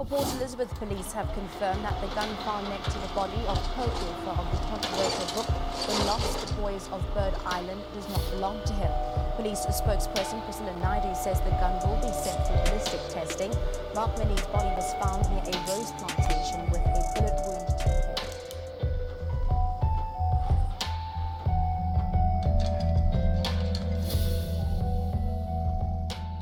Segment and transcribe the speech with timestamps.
[0.00, 3.56] Well, Port Elizabeth police have confirmed that the gun found next to the body of
[3.74, 5.48] co-author of the controversial book,
[5.86, 8.92] The Lost Boys of Bird Island, does not belong to him.
[9.36, 13.50] Police spokesperson Priscilla Naidu says the guns will be sent to ballistic testing.
[13.94, 17.90] Mark Millie's body was found near a rose plantation with a bullet wound to the
[17.90, 18.20] head.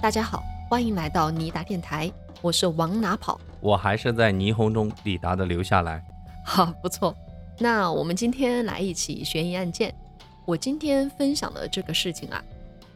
[0.03, 2.13] 大家好，欢迎来到尼达电台，
[2.43, 3.41] 我是往哪跑。
[3.62, 6.04] 我还是在霓虹中抵达的留下来。
[6.46, 7.16] 好，不错。
[7.60, 9.94] 那我们今天来一起悬疑案件。
[10.46, 12.44] 我今天分享的这个事情啊，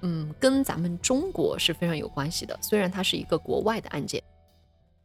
[0.01, 4.23] 嗯，跟咱们中国是非常有关系的，虽然它是一个国外的案件。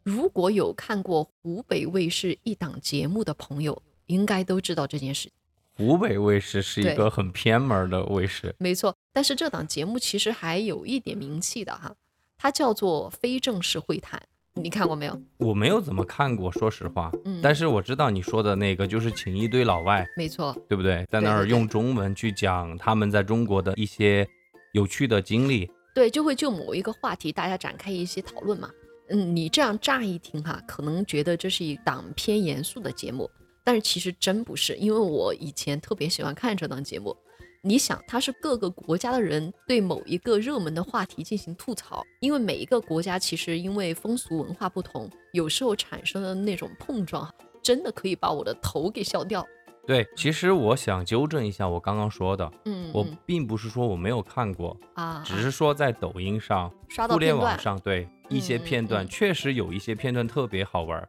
[0.02, 5.30] 如果有看过湖北卫视一档节目的朋友，应该都知道这件事。
[5.76, 11.94] 湖北卫视是一个很偏门的卫视，没错，但是这档节目其实还有一点名气的哈，
[12.38, 14.20] 它叫做非正式会谈，
[14.62, 15.22] 你看过没有？
[15.38, 17.10] 我没有怎么看过，说实话。
[17.24, 21.06] 嗯但是我知道你说的那个就是请一堆老外，没错，对不对？
[21.10, 24.26] 在那儿用中文去讲他们在中国的一些
[24.72, 25.70] 有趣的经历。
[25.94, 28.70] 对，就会就某一个话题大家展开一些讨论嘛。
[29.10, 33.30] 嗯，你这样乍一听哈，可能觉得这是一档偏严肃的节目，
[33.64, 37.16] 但是其实真不是，因为我以前特别喜欢看这档节目。
[37.60, 47.28] 你想，它是各个国家的人对某一个热门的话题进行吐槽，因为每一个国家其实因为风俗文化不同，有时候产生的那种碰撞，
[47.60, 49.44] 真的可以把我的头给笑掉。
[49.84, 61.08] 对，其实我想纠正一下我刚刚说的，嗯，我嗯并不是说我没有看过，啊，只是说在抖音上、刷到互联，网上，对一些片段嗯确实有一些片段特别好玩儿，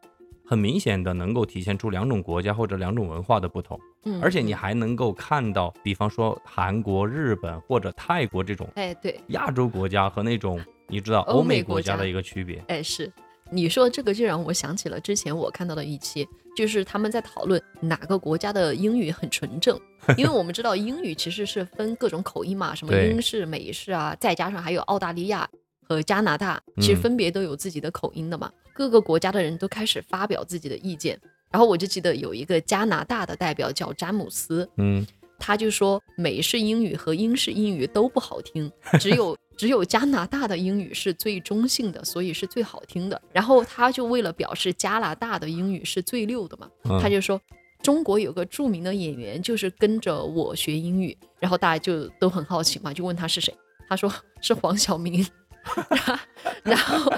[0.50, 3.78] 很明显的能够体现出两种国家或者两种文化的不同。
[4.04, 12.60] 嗯而且你嗯还能够看到，比方说韩国、日本或者泰国这种哎对，亚洲国家和那种 你知道欧欧美国家的一个区别。
[12.66, 13.08] 哎，是
[13.48, 19.78] 你说这个就让我想起了之前我看到的一期，就是他们在讨论哪个国家的英语很纯正，
[20.18, 25.48] 因为我们知道英语其实是分各种口音嘛，什么英式、美式啊，再加上还有澳大利亚
[25.86, 28.50] 和加拿大，其实嗯分别都有自己的口音的嘛。
[28.80, 31.20] 各个国家的人都开始发表自己的意见，
[31.50, 35.06] 然后我就记得有一个加拿大的代表叫詹姆斯，嗯，
[35.38, 43.20] 他就说美式英语和英式英语都不好听，只有只有加拿大的英语是最中性的，所以是最好听的。
[43.34, 47.38] 然后他就为了表示加拿大的英语是最溜的嘛，嗯他就说
[47.82, 53.54] 中国有个著名的演员就是跟着我学英语，然后大家就都很好奇嘛，就问他是谁，
[53.90, 54.10] 他说
[54.40, 55.26] 是黄晓明。
[56.62, 57.12] 然后，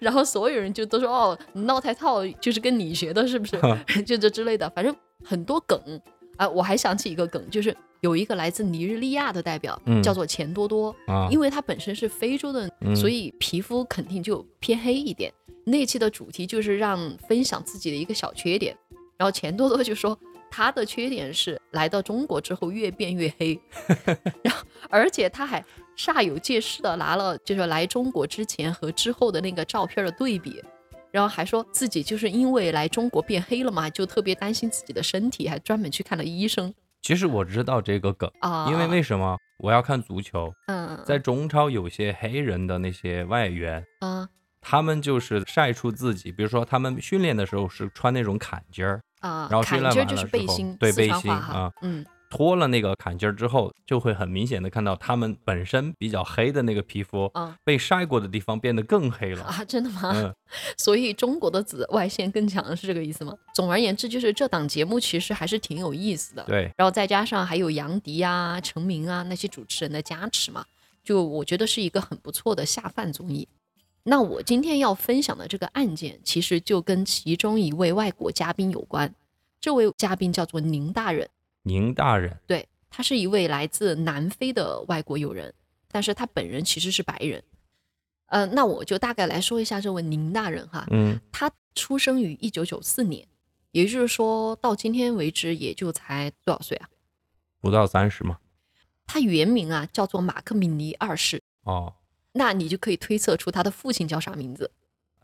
[0.00, 3.58] 然后所有人就都说哦，你闹太套就是跟你学的，是不是？
[4.04, 5.78] 就这之类的，反正很多梗。
[6.36, 6.48] 啊。
[6.48, 10.02] 我还想起一个梗，就是有一个来自尼日利亚的代表，嗯。
[10.02, 12.94] 叫做钱多多，啊，因为他本身是非洲的，嗯。
[12.94, 15.32] 所以皮肤肯定就偏黑一点。
[15.64, 18.76] 那期的主题就是让分享自己的一个小缺点，
[19.16, 20.16] 然后钱多多就说
[20.56, 23.60] 他的缺点是来到中国之后越变越黑，
[24.42, 25.62] 然后而且他还
[25.94, 30.64] 煞有介事的拿了就是来中国之前和之后的那个照片的对比。
[31.12, 38.66] 然后还说自己就是因为来中国变黑了嘛，就特别担心自己的身体，还专门去看了医生其实我知道这个梗，啊。
[38.70, 40.50] 因为为什么我要看足球？
[40.68, 44.26] 嗯在中超有些黑人的那些外援，啊
[44.68, 59.44] 他们就是晒出自己，比如说他们训练的时候是穿那种坎肩儿，啊，然后训练完了之后背心，对背心啊，嗯脱了那个坎肩儿之后，就会很明显的看到他们本身比较黑的那个皮肤啊被晒过的地方变得更黑了。
[59.44, 60.10] 啊，真的吗？
[60.12, 60.34] 嗯，
[60.76, 63.32] 所以中国的紫外线更强是这个意思吗？
[63.54, 66.42] 总而言之，就是这档节目其实还是挺有意思的。
[66.42, 70.64] 对，然后再加上还有杨迪啊、陈明啊那些主持人的加持嘛，
[71.04, 73.46] 就我觉得是一个很不错的下饭综艺。
[74.08, 79.12] 那我今天要分享的这个案件，其实就跟其中一位外国嘉宾有关。
[79.60, 81.28] 这位嘉宾叫做宁大人，
[81.62, 85.52] 宁大人，对他是一位来自南非的外国友人，
[85.90, 87.42] 但是他本人其实是白人。
[88.26, 93.26] 呃，那我就大概来说一下这位宁大人哈，嗯他出生于一九九四年，
[93.72, 96.88] 也就是说到今天为止也就才多少岁啊？
[97.60, 98.38] 不到三十嘛。
[99.04, 101.94] 他原名啊叫做马克米尼二世，哦，
[102.36, 104.70] 那你就可以推测出他的父亲叫啥名字，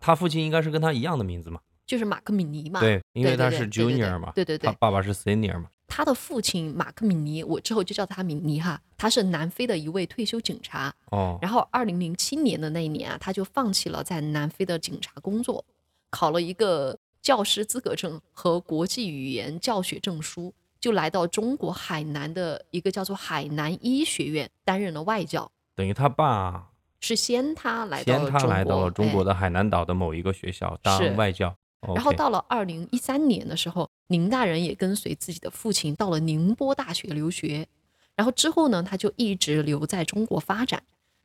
[0.00, 1.60] 他父亲应该是跟他一样的名字嘛？
[1.86, 2.80] 就是马克米尼嘛。
[2.80, 5.68] 对，因为他是 junior 嘛，对对对他爸爸是 senior 嘛。
[5.86, 10.94] 他的父亲马克米尼，我之后就叫他米尼哈，他是南非的一位退休警察。
[11.10, 15.62] 哦，然后，二零零七年的那一年啊，他就放弃了在南非的警察工作，
[16.08, 25.52] 考了一个教师资格证和国际语言教学证书，就来到中国海南的一个叫做海南医学院担任了外教。
[25.74, 26.70] 等于他爸
[27.02, 31.54] 是先他来到先他了中国，来到了中国哎的海南岛的某一个学校当外教，
[31.94, 37.66] 然后到了二零一三年的时候，宁大人也跟随自己的父亲到了宁波大学留学，
[38.14, 40.82] 然后之后呢，他就一直留在中国发展。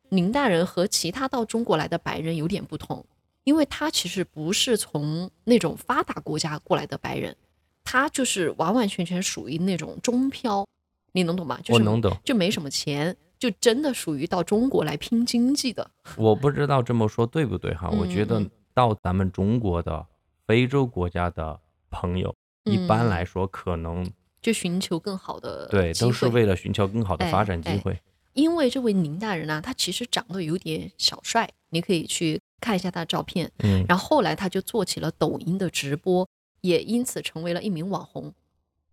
[0.10, 3.06] 宁大人和其他到中国来的白人有点不同，
[3.44, 7.36] 因为他其实不是从那种发达国家过来的白人，
[7.84, 10.66] 他就是完完全全属于那种中漂，
[11.12, 11.60] 你能懂吗？
[11.62, 15.90] 就是我能懂，就没什么钱，就真的属于到中国来拼经济的。
[16.16, 17.90] 我不知道这么说对不对哈？
[17.90, 18.44] 我觉得
[18.74, 20.06] 到咱们中国的
[20.46, 24.10] 非洲国家的朋友，一般嗯来说可能
[24.42, 28.00] 就寻求更好的对都是为了寻求更好的哎发展机哎会。
[28.34, 33.52] 因为这位宁大人呢、他其实长得有点小帅，你可以去看一下他的照片。
[33.64, 36.28] 嗯，然后后来他就做起了抖音的直播，
[36.62, 38.32] 也因此成为了一名网红。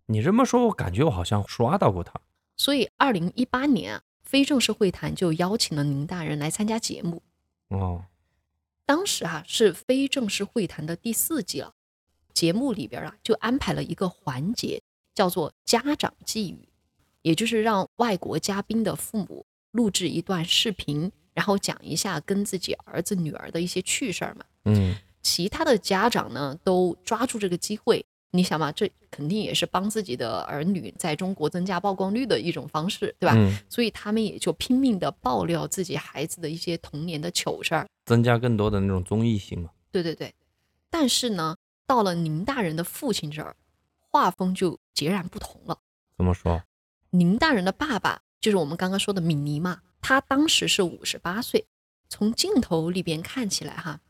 [0.07, 2.19] 你这么说，我感觉我好像刷到过他。
[2.57, 7.21] 所以，二零一八年啊，非正式会谈就邀请了宁大人来参加节目。
[7.69, 8.03] 哦，
[8.85, 11.73] 当时啊是非正式会谈的第四季了，
[12.33, 14.81] 节目里边啊就安排了一个环节，
[15.13, 16.67] 叫做家长寄语，
[17.21, 24.45] 也就是让外国嘉宾的父母录制一段视频，然后讲一下跟自己儿子女儿的一些趣事儿嘛。
[24.65, 33.33] 嗯，其他的家长呢都抓住这个机会，你想嘛，这肯定也是帮自己的儿女在中国增加曝光率的一种方式，对吧？
[33.37, 37.87] 嗯，所以他们也就拼命的爆料自己孩子的一些童年的糗事儿。
[38.05, 39.69] 增加更多的那种综艺性嘛。
[39.91, 40.33] 对对对，
[40.89, 41.55] 但是呢，
[41.87, 43.55] 到了宁大人的父亲这儿，
[44.11, 45.79] 画风就截然不同了。
[46.17, 46.61] 怎么说？
[47.11, 51.65] 宁大人的爸爸就是我们刚刚说的米尼嘛，他当时是五十八岁，
[52.09, 54.01] 从镜头里边看起来哈，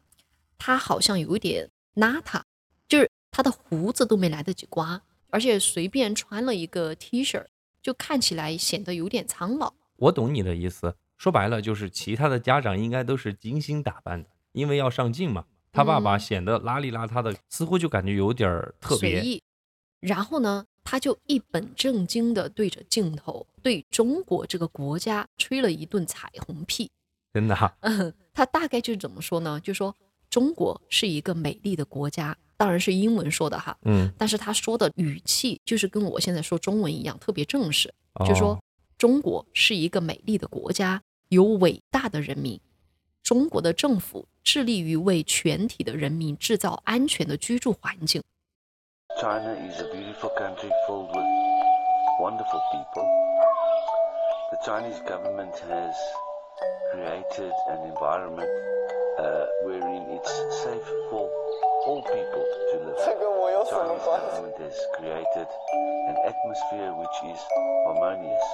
[0.58, 2.42] 他好像有一点邋遢，
[2.90, 7.44] 就是他的胡子都没来得及刮，而且随便穿了一个 T 恤，
[7.82, 9.74] 就看起来显得有点苍老。
[9.98, 15.44] 我懂你的意思，说白了就是其他的家长应该都是精心打扮的，因为要上镜嘛。
[15.74, 19.20] 他爸爸嗯显得邋里邋遢的，似乎就感觉有点儿特别。
[19.20, 19.44] 随意。
[20.00, 26.90] 然后呢，他就一本正经的对着镜头，对中国这个国家吹了一顿彩虹屁。
[27.36, 29.60] 真的啊、嗯， 他大概就是怎么说呢？
[29.60, 29.94] 就说
[30.30, 37.94] 中国是一个美丽的国家，当然是英文说的哈，嗯，但是他说的语气就是跟我现在说中文一样，特别正式。
[38.26, 38.60] 就说哦
[38.98, 42.60] 中国是一个美丽的国家，有伟大的人民。
[43.22, 48.22] 中国的政府致力于为全体的人民制造安全的居住环境。
[49.20, 51.26] China is a beautiful country filled with
[52.22, 53.06] wonderful people.
[54.52, 55.96] The Chinese government has
[56.94, 58.50] created an environment
[59.18, 60.32] uh, wherein it's
[60.64, 61.28] safe for
[61.86, 62.98] all people to live.
[63.06, 65.48] 这跟我有 The 什么 Chinese 关系？government has created
[66.08, 67.40] an atmosphere which is
[67.86, 68.46] harmonious.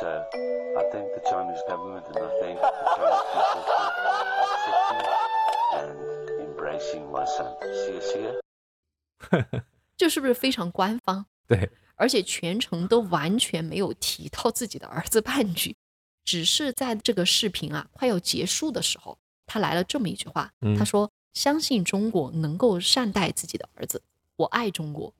[0.00, 0.06] So
[0.76, 3.86] I thank the Chinese government and I thank the Chinese people for
[4.52, 5.02] accepting
[5.74, 5.96] and
[6.40, 7.56] embracing my son.
[7.60, 8.40] See you, see you.
[9.96, 11.24] 这是不是非常官方？
[11.48, 15.74] 对，而且全程都完全没有提到自己的儿子半句，
[16.24, 19.16] 只是在这个视频啊快要结束的时候，
[19.46, 24.00] 他来了这么一句话，嗯他说：“相信中国能够善待自己的儿子，
[24.36, 25.12] 我爱中国。”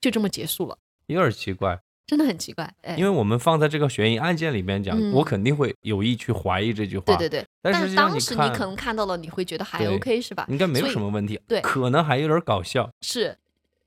[0.00, 2.72] 就这么结束了，有点奇怪，真的很奇怪。
[2.82, 7.04] 哎，因为我们放在这个悬疑案件里面讲，嗯我肯定会有意去怀疑这句话。
[7.06, 10.46] 对对对，但实际上当时你可能看到了，你会觉得还 OK 是吧？
[10.48, 12.88] 应该没有什么问题，对可能还有点搞笑。
[13.00, 13.36] 是，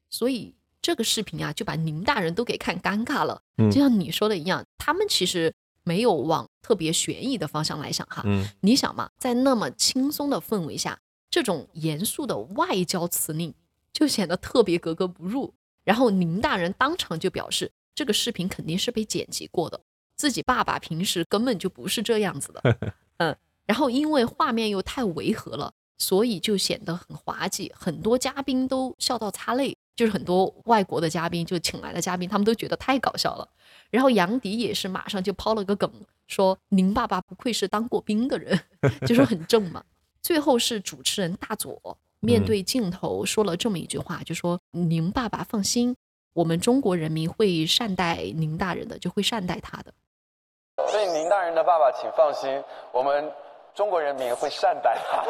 [0.09, 3.41] 所以这个视频啊，就把宁大人都给看尴尬了。
[3.57, 5.53] 嗯就像你说的一样，他们其实
[5.83, 8.23] 没有往特别悬疑的方向来想哈。
[8.25, 13.53] 嗯，你想嘛，在那么轻松的氛围下，这种严肃的外交辞令
[13.93, 15.53] 就显得特别格格不入。
[15.83, 19.79] 然后林大人当场就表示，这个视频肯定是被剪辑过的，
[20.15, 22.77] 自己爸爸平时根本就不是这样子的。
[23.17, 29.75] 嗯，然后因为画面又太违和了，所以就显得很滑稽，很多嘉宾都笑到擦泪。
[29.95, 33.45] 就是很多外国的嘉宾，就请来的嘉宾，他们都觉得太搞笑了。
[33.89, 35.91] 然后杨迪也是马上就抛了个梗，
[36.25, 38.57] 说：“林爸爸不愧是当过兵的人，
[39.05, 39.83] 就是很正嘛。”
[40.21, 45.95] 最后是主持人大佐面对镜头说了这么一句话，就说：“您爸爸放心，
[46.33, 49.93] 我们中国人民会善待您大人的，就会善待他的。
[50.91, 52.61] 所以宁大人的爸爸，请放心，
[52.93, 53.31] 我们
[53.73, 55.23] 中国人民会善待他。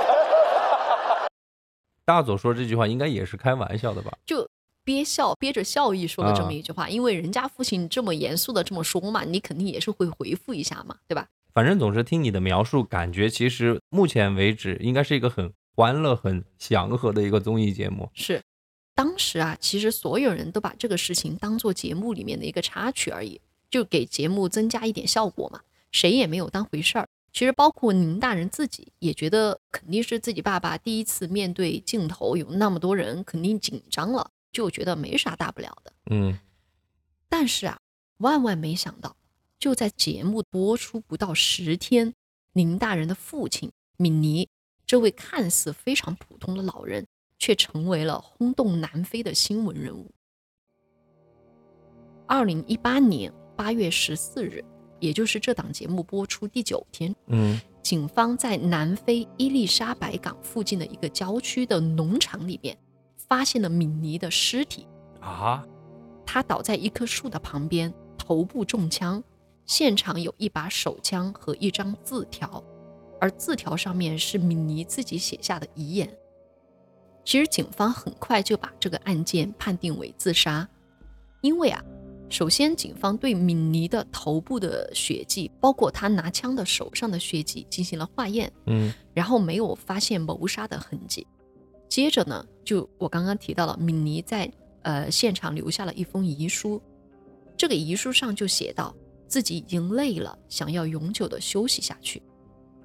[2.06, 4.50] 大佐说这句话应该也是开玩笑的吧？”就
[4.84, 11.28] 憋笑，憋着笑意说了这么一句话，因为人家父亲这么严肃的这么说嘛，你肯定也是会回复一下嘛，对吧？
[11.54, 18.10] 反正总是听你的描述，感觉其实目前为止应该是一个很欢乐、很祥和的一个综艺节目。
[18.14, 18.42] 是，
[18.96, 23.40] 当时啊，其实所有人都把这个事情当做节目里面的一个插曲而已，
[23.70, 27.08] 就给节目增加一点效果嘛，谁也没有当回事儿。
[27.32, 35.94] 其实包括宁大人自己也觉得肯定是自己爸爸第一次面对镜头，有那么多人，肯定紧张了，就觉得没啥大不了的。
[36.10, 36.40] 嗯
[37.30, 37.78] 但是啊，
[38.18, 39.16] 万万没想到，
[39.60, 42.14] 就在节目播出不到十天，
[42.54, 44.48] 林大人的父亲敏尼，
[44.86, 47.06] 这位看似非常普通的老人，
[47.38, 50.10] 却成为了轰动南非的新闻人物。
[52.26, 54.64] 二零一八年八月十四日，
[55.02, 62.78] 也就是这档节目播出第九天，嗯警方在南非伊丽莎白港附近的一个郊区的农场里边，
[63.18, 64.88] 发现了敏尼的尸体。
[65.20, 65.68] 啊，
[66.26, 69.22] 他倒在一棵树的旁边，头部中枪，
[69.70, 72.64] 现场有一把手枪和一张字条，
[73.22, 76.12] 而字条上面是敏妮自己写下的遗言。
[77.24, 80.68] 其实警方很快就把这个案件判定为自杀，
[81.42, 81.80] 因为啊，
[82.30, 91.28] 首先警方对敏妮的头部的血迹，包括他拿枪的手上的血迹进行了化验，嗯然后没有发现谋杀的痕迹。
[91.88, 96.82] 接着呢，就我刚刚提到了，敏妮在呃现场留下了一封遗书，
[97.56, 98.96] 这个遗书上就写到
[99.30, 102.22] 自己已经累了，想要永久的休息下去，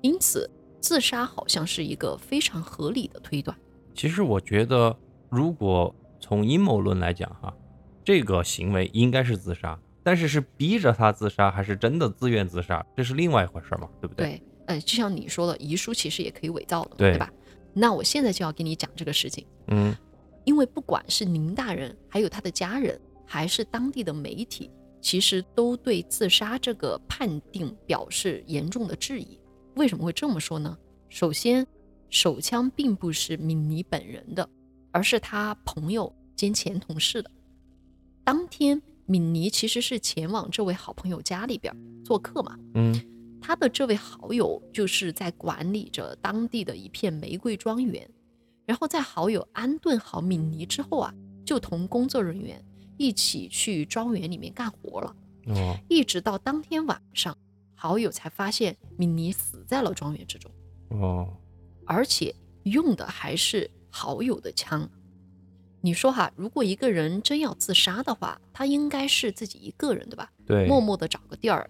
[0.03, 0.49] 因此
[0.79, 3.57] 自杀好像是一个非常合理的推断。
[3.95, 4.97] 其实我觉得，
[5.31, 7.53] 如果从阴谋论来讲哈，
[8.05, 14.27] 这个行为应该是自杀，但是是逼着他自杀，还是真的自愿自杀，这是另外一回事嘛，对不对？
[14.27, 17.33] 对，呃，就像你说的，遗书其实也可以伪造的，对对吧？
[17.73, 19.47] 那我现在就要跟你讲这个事情。
[19.69, 19.97] 嗯
[20.45, 24.71] 因为不管是宁大人，还有他的家人，还是当地的媒体，
[25.05, 29.39] 其实都对自杀这个判定表示严重的质疑。
[29.77, 30.79] 为什么会这么说呢？
[31.11, 31.67] 首先，
[32.09, 34.49] 手枪并不是敏尼本人的，
[34.91, 37.31] 而是他朋友兼前同事的。
[38.25, 41.71] 当天，敏尼其实是前往这位好朋友家里边
[42.03, 42.99] 做客嘛，嗯
[43.43, 48.09] 他的这位好友就是在管理着当地的一片玫瑰庄园，
[48.65, 51.13] 然后在好友安顿好敏尼之后啊，
[51.45, 52.65] 就同工作人员
[52.97, 57.37] 一起去庄园里面干活了，哦一直到当天晚上，
[57.75, 60.51] 好友才发现米妮死在了庄园之中，
[60.91, 61.37] 哦，
[61.87, 62.35] 而且
[62.65, 64.89] 用的还是好友的枪。
[65.81, 70.33] 你说哈，如果一个人真要自杀的话，他应该是自己一个人，对吧？
[70.47, 71.69] 对，默默的找个地儿，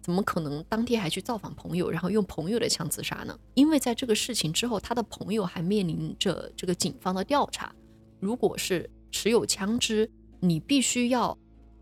[0.00, 3.36] 怎么可能当天还去造访朋友，然后用朋友的枪自杀呢？
[3.54, 7.74] 因为在这个事情之后，他的朋友还面临着这个警方的调查。
[8.20, 10.08] 如果是持有枪支，
[10.40, 11.36] 你必须要，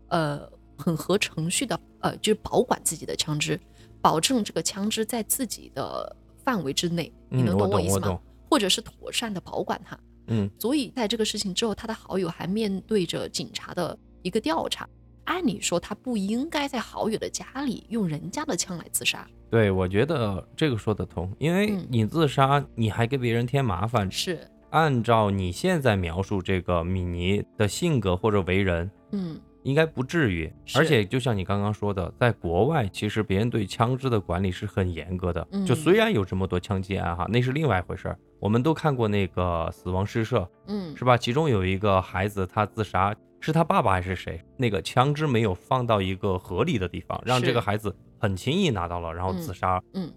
[0.09, 3.59] 呃，很合程序的，呃，就是保管自己的枪支，
[4.01, 7.11] 保证这个枪支在自己的范围之内。
[7.29, 8.07] 你嗯，能我懂我意思吗？
[8.07, 9.97] 懂，或者是妥善的保管它。
[10.27, 14.87] 嗯所以在这个事情之后，他的好友还面对着警察的一个调查。
[15.25, 19.27] 按理说，他不应该在好友的家里用人家的枪来自杀。
[19.49, 24.11] 对，我觉得这个说得通，因为嗯你自杀，你还给别人添麻烦。
[24.11, 30.51] 是，按照你现在描述这个米妮的性格或者为人，嗯，应该不至于。
[30.75, 35.41] 而且就像你刚刚说的，在国外，其实别人对枪支的管理是很严格的。
[35.65, 38.19] 就嗯虽然有这么多枪击案哈，那是另外一回事儿。
[38.39, 41.17] 我们都看过那个死亡诗社，嗯，是吧？
[41.17, 44.43] 其中有一个孩子他自杀，是他爸爸还是谁？
[44.57, 49.81] 那个枪支没有放到一个合理的地方，让这个孩子很轻易拿到了，然后自杀。
[49.93, 50.11] 嗯，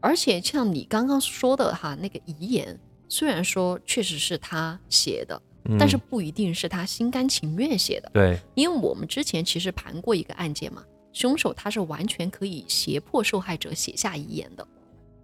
[0.00, 2.78] 而且像你刚刚说的哈，那个遗言，
[3.12, 8.10] 虽然说确实是他写的，嗯但是不一定是他心甘情愿写的。
[8.14, 14.66] 对，因为我们之前其实盘过一个案件嘛，凶手他是完全可以胁迫受害者写下遗言的。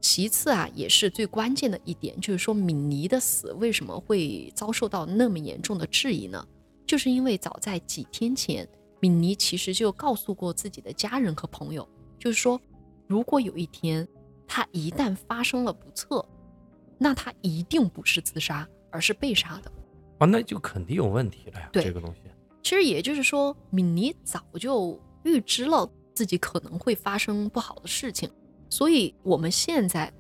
[0.02, 6.47] 其次啊，也是最关键的一点，就是说敏妮的死为什么会遭受到那么严重的质疑呢？
[6.87, 8.68] 就是因为早在几天前，
[9.00, 12.61] 敏妮其实就告诉过自己的家人和朋友，就是说，
[13.07, 14.07] 如果有一天
[14.47, 16.23] 他一旦发生了不测，
[16.99, 19.73] 那他一定不是自杀，而是被杀的。
[20.19, 22.21] 啊，那就肯定有问题了呀，对这个东西。
[22.62, 28.28] 其实也就是说，米尼早就预知了自己可能会发生不好的事情，
[28.69, 30.12] 所以我们现在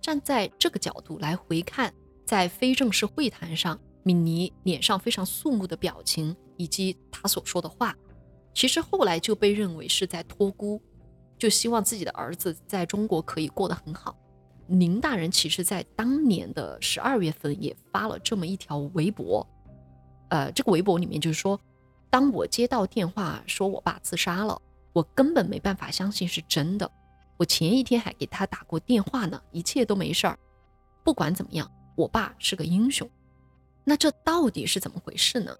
[0.00, 1.92] 站在这个角度来回看，
[2.24, 7.94] 在非正式会谈上，米尼脸上非常肃穆的表情以及他所说的话，
[8.54, 10.80] 其实后来就被认为是在托孤，
[11.38, 14.16] 就希望自己的儿子在中国可以过得很好。
[14.72, 19.46] 宁大人其实在当年的十二月份也发了这么一条微博，
[20.30, 21.60] 呃，这个微博里面就是说，
[22.08, 24.58] 当我接到电话说我爸自杀了，
[24.94, 26.90] 我根本没办法相信是真的。
[27.36, 30.38] 我前一天还给他打过电话呢，一切都没事儿。
[31.04, 33.06] 不管怎么样，我爸是个英雄。
[33.84, 35.54] 那这到底是怎么回事呢？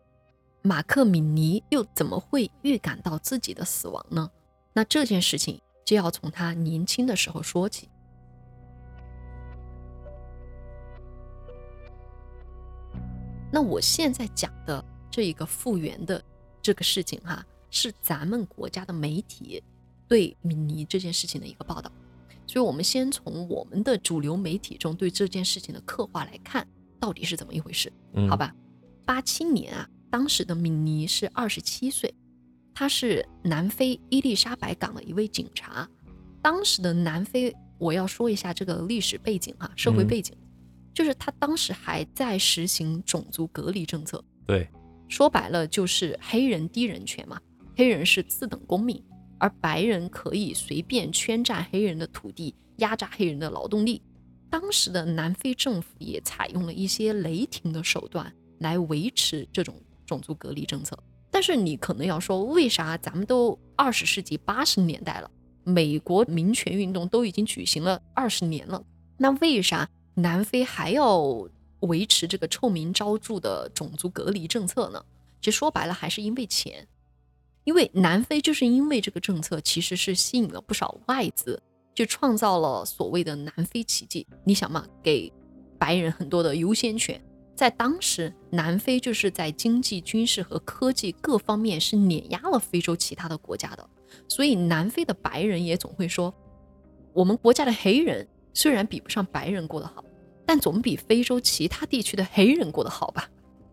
[0.63, 4.31] 马克·米尼又怎么会预感到自己的死亡呢？
[4.73, 7.91] 那这件事情就要从他年轻的时候说起。
[13.53, 16.25] 那我现在讲的这一个复原的
[16.63, 19.63] 这个事情哈、是咱们国家的媒体
[20.09, 21.93] 对米尼这件事情的一个报道。
[22.47, 26.67] 所以，我们先从我们的主流媒体中对这件事情的刻画来看，
[26.99, 27.93] 到底是怎么一回事？
[28.15, 28.55] 嗯，好，吧，
[29.07, 32.13] 八七年啊，当时的米尼是二十七岁，
[32.75, 35.89] 他是南非伊丽莎白港的一位警察。
[36.43, 40.37] 当时的南非，我要说一下这个历史背景哈、社会嗯背景，
[40.95, 44.69] 就是他当时还在实行种族隔离政策，对，
[45.09, 47.41] 说白了就是黑人低人权嘛，
[47.77, 49.03] 黑人是次等公民，
[49.39, 54.03] 而白人可以随便圈占黑人的土地，压榨黑人的劳动力。
[54.51, 60.99] 当时的南非政府也采用了一些雷霆的手段来维持这种种族隔离政策。
[61.31, 65.31] 但是你可能要说，为啥咱们都二十世纪八十年代了，
[65.65, 68.85] 美国民权运动都已经举行了二十年了，
[69.17, 71.19] 那为啥南非还要
[71.81, 75.05] 维持这个臭名昭著的种族隔离政策呢？
[75.41, 76.87] 其实说白了还是因为钱，
[77.65, 81.61] 因为南非就是因为这个政策其实是吸引了不少外资，
[81.95, 84.27] 就创造了所谓的南非奇迹。
[84.45, 85.33] 你想嘛，给
[85.79, 87.21] 白人很多的优先权，
[87.57, 93.91] 在当时南非就是在经济、军事和科技各方面是碾压了非洲其他的国家的，
[94.29, 96.33] 所以南非的白人也总会说，
[97.13, 100.05] 我们国家的黑人虽然比不上白人过得好，
[100.45, 103.29] 但总比非洲其他地区的黑人过得好吧？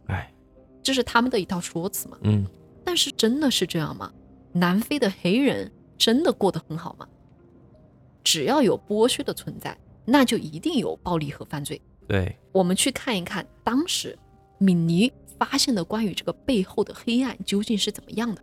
[0.07, 0.33] 哎，
[0.81, 2.17] 这是他们的一套说辞嘛。
[2.24, 2.45] 嗯，
[2.83, 4.12] 但是真的是这样吗？
[4.51, 7.07] 南非的黑人真的过得很好吗？
[8.24, 11.81] 只要有剥削的存在，那就一定有暴力和犯罪。
[12.07, 14.17] 对，我们去看一看当时
[14.57, 18.41] 敏尼发现的关于这个背后的黑暗究竟是怎么样的。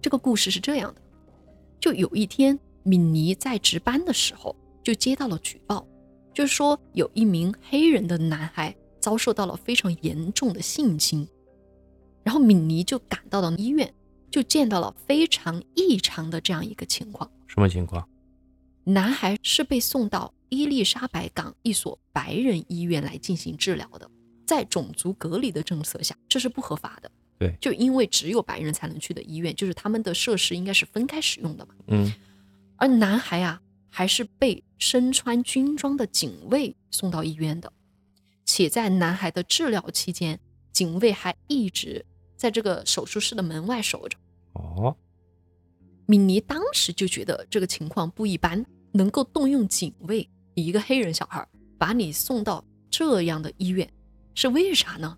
[0.00, 1.00] 这个故事是这样的：
[1.80, 5.86] 就有一天，敏尼在值班的时候，就接到了举报，
[6.32, 11.26] 就是说有一名黑人的男孩遭受到了非常严重的性侵，
[12.22, 13.92] 然后敏尼就赶到了医院，
[14.30, 17.30] 就见到了非常异常的这样一个情况。
[17.46, 18.06] 什么情况？
[18.84, 24.10] 男孩是被送到伊丽莎白港一所白人医院来进行治疗的，
[24.46, 27.10] 在种族隔离的政策下，这是不合法的。
[27.38, 31.74] 对就因为只有白人才能去的医院，就是他们的设施应该是分开使用的嘛。
[31.88, 32.12] 嗯，
[32.76, 37.72] 而男孩啊，还是被身穿军装的警卫送到医院的，
[38.44, 40.38] 且在男孩的治疗期间，
[40.72, 42.04] 警卫还一直
[42.36, 44.18] 在这个手术室的门外守着。
[44.54, 44.96] 哦，
[46.06, 51.46] 米妮当时就觉得这个情况不一般，能够动用警卫，一个黑人小孩
[51.78, 53.88] 把你送到这样的医院，
[54.34, 55.16] 是为啥呢？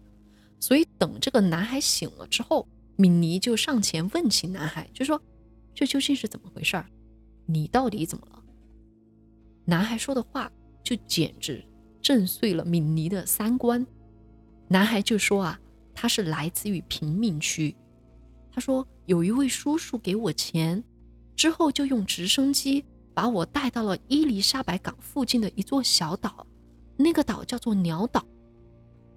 [0.61, 2.66] 所以等这个男孩醒了之后，
[2.97, 5.21] 米妮就上前问起男孩，就说
[5.75, 6.87] ：“这究竟是怎么回事儿？
[7.46, 8.42] 你到底怎么了？”
[9.64, 10.50] 男孩说的话
[10.82, 11.64] 就简直
[12.00, 13.85] 震碎了敏妮的三观。
[14.68, 15.61] 男孩就说啊，
[15.94, 17.74] 他是来自于贫民区，
[18.52, 20.82] 他说有一位叔叔给我钱，
[21.35, 26.46] 之后就用直升机把我带到了伊丽莎白港附近的一座小岛，
[26.96, 28.24] 那个岛叫做鸟岛。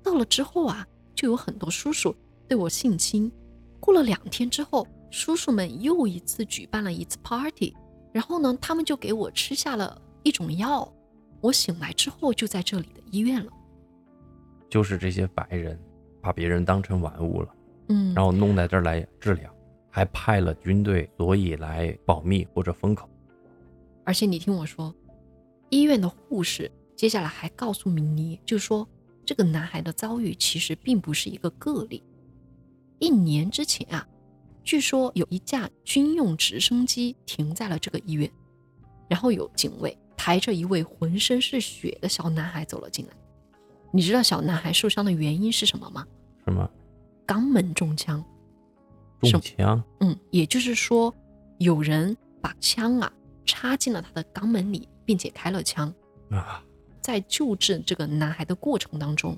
[0.01, 2.15] 到了之后啊，就有很多叔叔
[2.47, 3.31] 对我性侵。
[3.79, 7.75] 过了两天之后，叔叔们又一次举办了一次 party，
[8.19, 10.93] 然后呢，他们就给我吃下了一种药。
[11.39, 13.49] 我醒来之后就在这里的医院了。
[14.69, 15.79] 就是这些白人
[16.19, 17.55] 把别人当成玩物了，
[17.87, 19.49] 嗯，然后弄在这儿来治疗，
[19.89, 23.09] 还派了军队，所以来保密或者封口。
[24.03, 24.93] 而且你听我说，
[25.69, 28.85] 医院的护士接下来还告诉米妮，就说
[29.25, 32.03] 这个男孩的遭遇其实并不是一个个例。
[32.99, 34.05] 一年之前啊，
[34.69, 38.31] 据说有一架军用直升机停在了这个医院，
[39.07, 43.13] 然后有警卫抬着一位浑身是血的小男孩走了进来。
[43.91, 46.05] 你知道小男孩受伤的原因是什么吗？
[46.45, 46.69] 什么
[47.25, 48.23] 肛门中枪。
[49.21, 49.83] 中枪？
[50.01, 51.11] 嗯，也就是说，
[51.57, 53.11] 有人把枪啊
[53.45, 55.91] 插进了他的肛门里，并且开了枪。
[56.29, 56.63] 啊，
[57.01, 59.35] 在救治这个男孩的过程当中，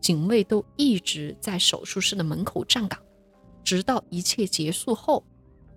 [0.00, 2.96] 警卫都一直在手术室的门口站岗，
[3.64, 5.24] 直到一切结束后，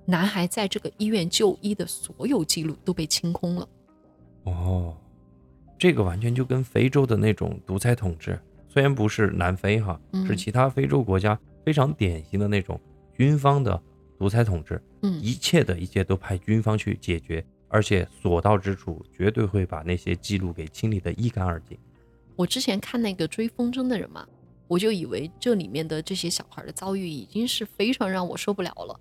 [0.06, 3.68] 男孩在这个医院就医的所有记录都被清空了。
[4.44, 4.98] 哦，
[5.78, 12.80] 这个完全就跟非洲的那种独裁统治，虽然不是南非哈，嗯是其他非洲国家非常典型的那种
[13.14, 13.82] 军方的
[14.18, 21.78] 独裁统治，嗯一切的一切都派军方去解决，而且所到之处绝对会把那些记录给清理得一干二净。
[22.36, 24.28] 我之前看那个追风筝的人嘛，
[24.72, 28.98] 我就以为这里面的这些小孩的遭遇已经是非常让我受不了了。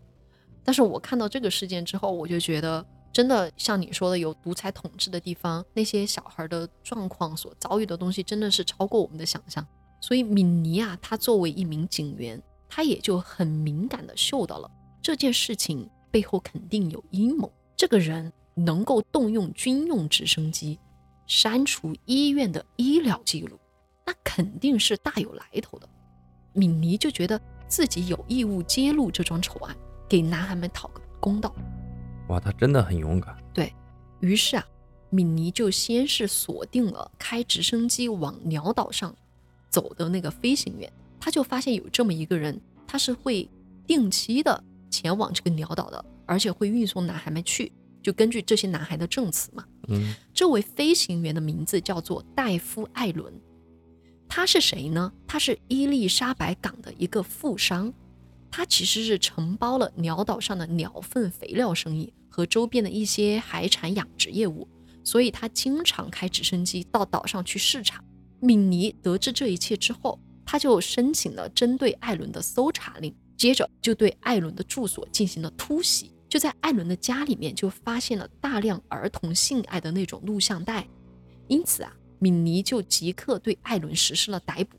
[0.64, 9.64] 但是我看到这个事件之后，我就觉得，真的像你说的，有独裁统治的地方，那些小孩的状况所遭遇的东西，真的是超过我们的想象。
[10.00, 14.68] 所以敏尼啊，他作为一名警员，他也就很敏感的嗅到了
[15.00, 17.48] 这件事情背后肯定有阴谋。
[17.76, 20.80] 这个人能够动用军用直升机
[21.28, 23.56] 删除医院的医疗记录，
[24.04, 25.88] 那肯定是大有来头的。
[26.52, 29.76] 敏尼就觉得自己有义务揭露这桩丑案，
[30.08, 31.54] 给男孩们讨个公道。
[32.28, 33.36] 哇，他真的很勇敢。
[33.52, 33.72] 对
[34.20, 34.66] 于是啊，
[35.10, 39.14] 敏尼就先是锁定了开直升机往鸟岛上
[39.68, 43.48] 走的那个飞行员，他就发现有这么一个人，他是会
[43.86, 47.72] 定期的前往这个鸟岛的，而且会运送男孩们去。
[48.02, 53.32] 就根据这些男孩的证词嘛，嗯，这位飞行员的名字叫做戴夫·艾伦，
[54.32, 55.12] 他是谁呢？
[55.26, 57.92] 他是伊丽莎白港的一个富商，
[58.48, 64.68] 他其实是承包了鸟岛上的鸟粪肥料生意和周边的一些海产养殖业务，
[65.02, 68.02] 所以他经常开直升机到岛上去视察。
[68.38, 76.12] 敏尼得知这一切之后，他就申请了针对艾伦的搜查令，接着就对艾伦的住所进行了突袭。
[76.28, 80.88] 就在艾伦的家里面，就发现了大量儿童性爱的那种录像带，
[81.48, 84.78] 因此啊，敏尼就即刻对艾伦实施了逮捕。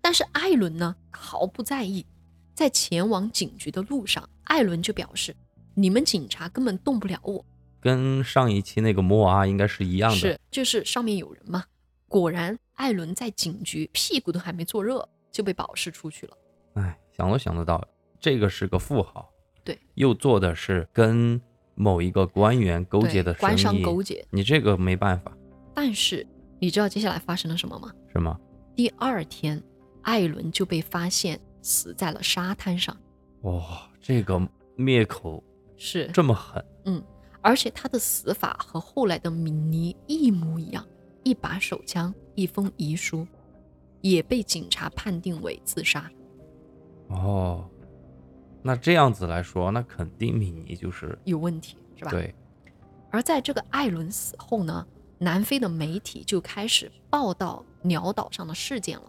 [0.00, 2.06] 但是艾伦呢，毫不在意，
[2.54, 5.36] 在前往警局的路上，艾伦就表示
[5.74, 7.44] ：“你们警察根本动不了我。”
[7.80, 10.16] 跟上一期那个摩阿应该是一样的。
[10.16, 11.64] 是，就是上面有人嘛。
[12.08, 16.36] 果然，艾伦在警局屁股都还没坐热，就被保释出去了。
[16.74, 17.84] 哎，想都想得到，
[18.20, 19.28] 这个是个富豪。
[19.64, 21.40] 对，又做的是跟
[21.74, 25.36] 某一个官员勾结的官商勾结，你这个没办法。
[25.74, 26.26] 但是
[26.60, 27.92] 你知道接下来发生了什么吗？
[28.12, 28.38] 什么？
[28.74, 29.62] 第二天，
[30.02, 32.96] 艾伦就被发现死在了沙滩上。
[33.42, 34.40] 哇，这个
[34.76, 35.42] 灭口
[35.76, 36.64] 是这么狠。
[36.84, 37.02] 嗯，
[37.40, 40.86] 而且他的死法和后来的米尼一模一样，
[41.22, 43.26] 一把手枪，一封遗书，
[44.00, 46.10] 也被警察判定为自杀。
[47.08, 47.68] 哦。
[48.64, 52.12] 那这样子来说，那肯定米尼就是有问题，是吧？
[52.12, 52.32] 对。
[53.10, 54.86] 而在这个艾伦死后呢，
[55.22, 59.04] 南非的媒体就开始报道鸟岛上的事件了。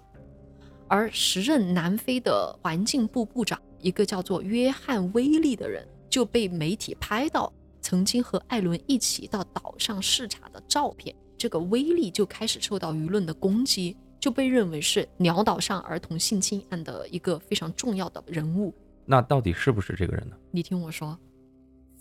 [0.88, 11.16] 而时任南非的环境部部长，一个叫做约翰·威利的人，就被媒体拍到曾经和艾伦一起到岛上视察的照片。
[11.36, 18.72] 这个威利就开始受到舆论的攻击，就被认为是鸟岛上儿童性侵案的一个非常重要的人物。
[19.04, 20.38] 那到底是不是这个人呢？
[20.52, 21.18] 你听我说，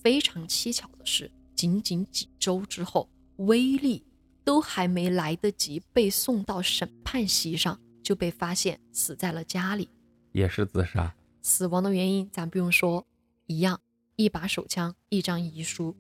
[0.03, 4.05] 非常蹊跷的是，仅仅几周之后，威力
[4.45, 9.89] 都还没来得及被送到审判席上，就被发现死在了家里，
[10.33, 11.15] 也是自杀。
[11.41, 13.07] 死亡的原因咱不用说，
[13.47, 13.81] 一样，
[14.17, 15.97] 一把手枪，一张遗书，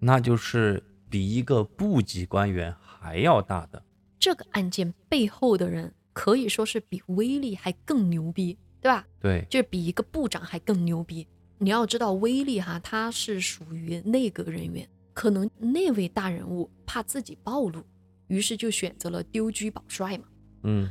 [0.00, 3.82] 那就是比一个部级官员还要大的。
[4.18, 8.58] 这个案件背后的人可以说是比威力还更牛逼。
[8.80, 9.04] 对吧？
[9.18, 11.26] 对，就是比一个部长还更牛逼。
[11.58, 14.88] 你要知道，威力哈他是属于内阁人员，
[15.18, 17.82] 可能那位大人物怕自己暴露，
[18.28, 20.24] 于是就选择了丢车保帅嘛。
[20.62, 20.88] 嗯，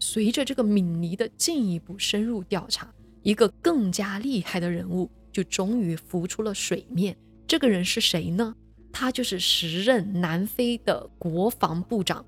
[0.00, 7.16] 随着这个敏尼的进一步深入调查，一个更加厉害的人物就终于浮出了水面。
[7.46, 8.52] 这个人是谁呢？
[8.92, 12.26] 他就是时任南非的国防部长，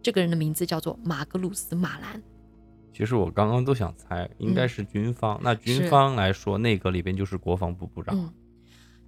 [0.00, 2.22] 这个人的名字叫做马格鲁斯·马兰。
[2.92, 5.40] 其实我刚刚都想猜，应该是军方。
[5.42, 8.16] 那军方来说，内阁里边就是国防部部长。
[8.16, 8.32] 嗯，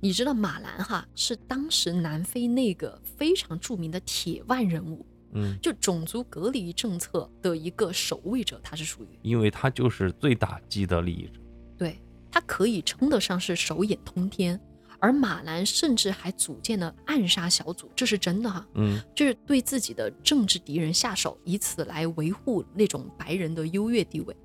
[0.01, 5.05] 你知道马兰哈是当时南非那个非常著名的铁腕人物。
[5.33, 11.41] 嗯，就种族隔离政策的一个守卫者，他是属于，因为他就是最打击的利益者。
[11.79, 14.61] 对他可以称得上是手眼通天。
[15.03, 24.37] 而马兰甚至还组建了暗杀小组，这是真的哈，嗯，就是对自己的政治敌人下手，以此来维护那种白人的优越地位。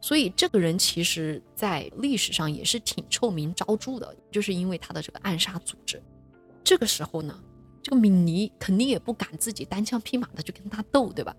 [0.00, 6.02] 所以这个人其实在历史上也是挺臭名昭著的，就是因为他的这个暗杀组织。
[6.64, 7.38] 这个时候呢，
[7.82, 11.34] 这个米尼肯定也不敢自己单枪匹马的去跟他斗，对吧？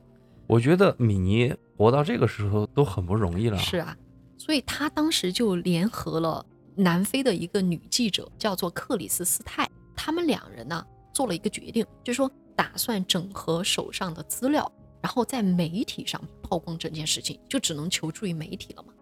[0.47, 3.58] 我觉得米尼活到这个时候都很不容易了。
[3.58, 3.97] 是啊，
[4.38, 6.45] 所以他当时就联合了。
[6.74, 14.71] 南非的一个女记者叫做克里斯斯泰，他们两人呢做了一个决定，就是说打算整合手上的资料，
[15.02, 16.19] 然后在媒体上
[16.51, 18.93] 曝光整件事情，就只能求助于媒体了嘛。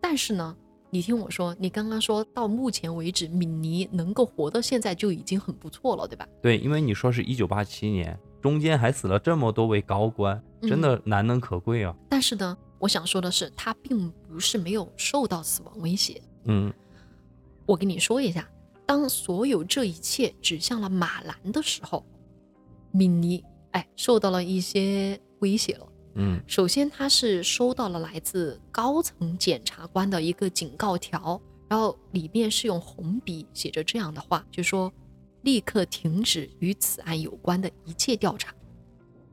[0.00, 0.56] 但是呢，
[0.90, 6.24] 你听我说，你刚刚说到目前为止，敏尼能够活到现在就已经很不错了，对吧？
[6.40, 11.92] 对，因为你说是一九八七年，中间还死了这么多位高官，真的难能可贵啊。
[12.08, 16.22] 但是呢，我想说的是，他并不是没有受到死亡威胁。
[16.44, 16.72] 嗯。
[17.66, 18.48] 我跟你说一下，
[18.86, 22.06] 当所有这一切指向了马兰的时候，
[22.92, 25.88] 敏妮哎受到了一些威胁了。
[26.14, 26.40] 嗯。
[26.46, 34.92] 首先，他是收到了来自高层检察官的一个警告条，然后里面是用红笔写着这样的话，就说
[35.42, 38.54] 立刻停止与此案有关的一切调查，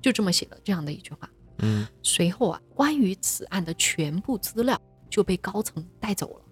[0.01, 1.29] 就这么写了这样的一句话。
[1.59, 1.87] 嗯。
[2.01, 6.45] 随后啊，关于此案的全部资料就被高层带走了，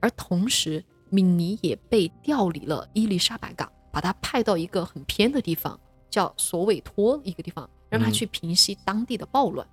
[0.00, 5.78] 而同时，敏尼也被调离了伊丽莎白港，把他派到一个很偏的地方，
[6.10, 9.66] 叫索韦托一个地方，让她嗯去平息当地的暴乱，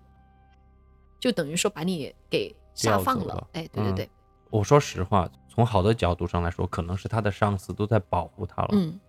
[1.19, 3.35] 就等于说把你给下放了。
[3.35, 4.09] 了哎，对对嗯对，
[4.49, 8.69] 我说实话，从好的角度上来说，可能是他的上司都在保护他了。
[8.73, 8.99] 嗯，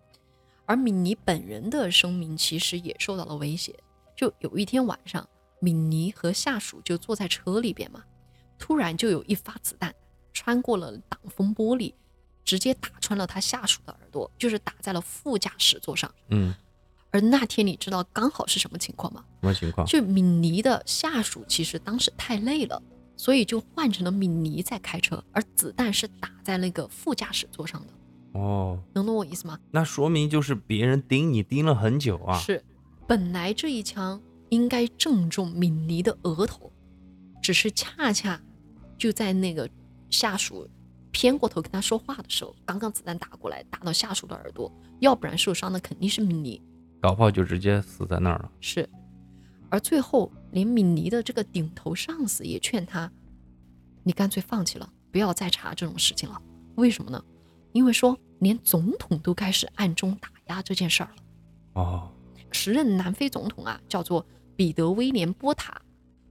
[0.65, 3.75] 而敏妮本人的声明其实也受到了威胁。
[4.15, 5.29] 就有一天晚上，
[5.61, 8.03] 敏妮和下属就坐在车里边嘛，
[8.59, 9.95] 突然就有一发子弹
[10.33, 11.93] 穿过了挡风玻璃，
[12.45, 16.11] 直接打穿了他下属的耳朵，就是打在了副驾驶座上。
[16.29, 16.55] 嗯，
[17.17, 19.25] 而那天你知道刚好是什么情况吗？
[19.41, 19.87] 什么情况？
[19.87, 22.83] 就敏妮的下属其实当时太累了，
[23.17, 29.59] 所以就换成了敏妮在开车，而子弹是打在那个副驾驶座上的，哦，能懂我意思吗？
[29.71, 32.39] 那说明就是别人盯你盯了很久啊。
[32.39, 32.63] 是，
[33.07, 36.71] 本来这一枪应该正中敏妮的额头，
[37.41, 38.39] 只是恰恰
[38.99, 39.67] 就在那个
[40.11, 40.69] 下属
[41.11, 46.61] 偏过头跟他说话的时候，刚刚子弹打过来，打到下属的耳朵，要不然受伤的肯定是敏妮。
[47.07, 48.51] 搞不好就直接死在那儿了。
[48.61, 48.89] 是，
[49.71, 53.09] 而最后连敏妮的这个顶头上司也劝他，
[54.03, 56.43] 你干脆放弃了，不要再查这种事情了。
[56.75, 57.25] 为什么呢？
[57.71, 61.23] 因为说连总统都开始暗中打压这件事儿了。
[61.75, 62.11] 哦，
[62.51, 65.81] 时任南非总统啊，叫做彼得威廉波塔。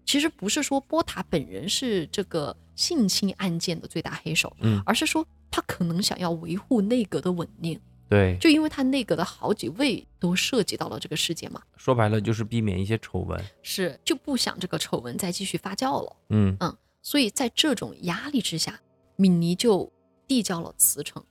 [0.03, 13.43] 其实不是说波塔本人是这个性侵案件的最大黑手，嗯而是说他可能想要维护内阁的稳定，对，就因为他内阁的好几位都涉及到了这个事件嘛，说白了就是避免一些丑闻。
[13.63, 16.15] 是就不想这个丑闻再继续发酵了。
[16.29, 18.79] 嗯嗯所以在这种压力之下，
[19.15, 19.91] 敏妮就
[20.27, 21.23] 递交了辞呈。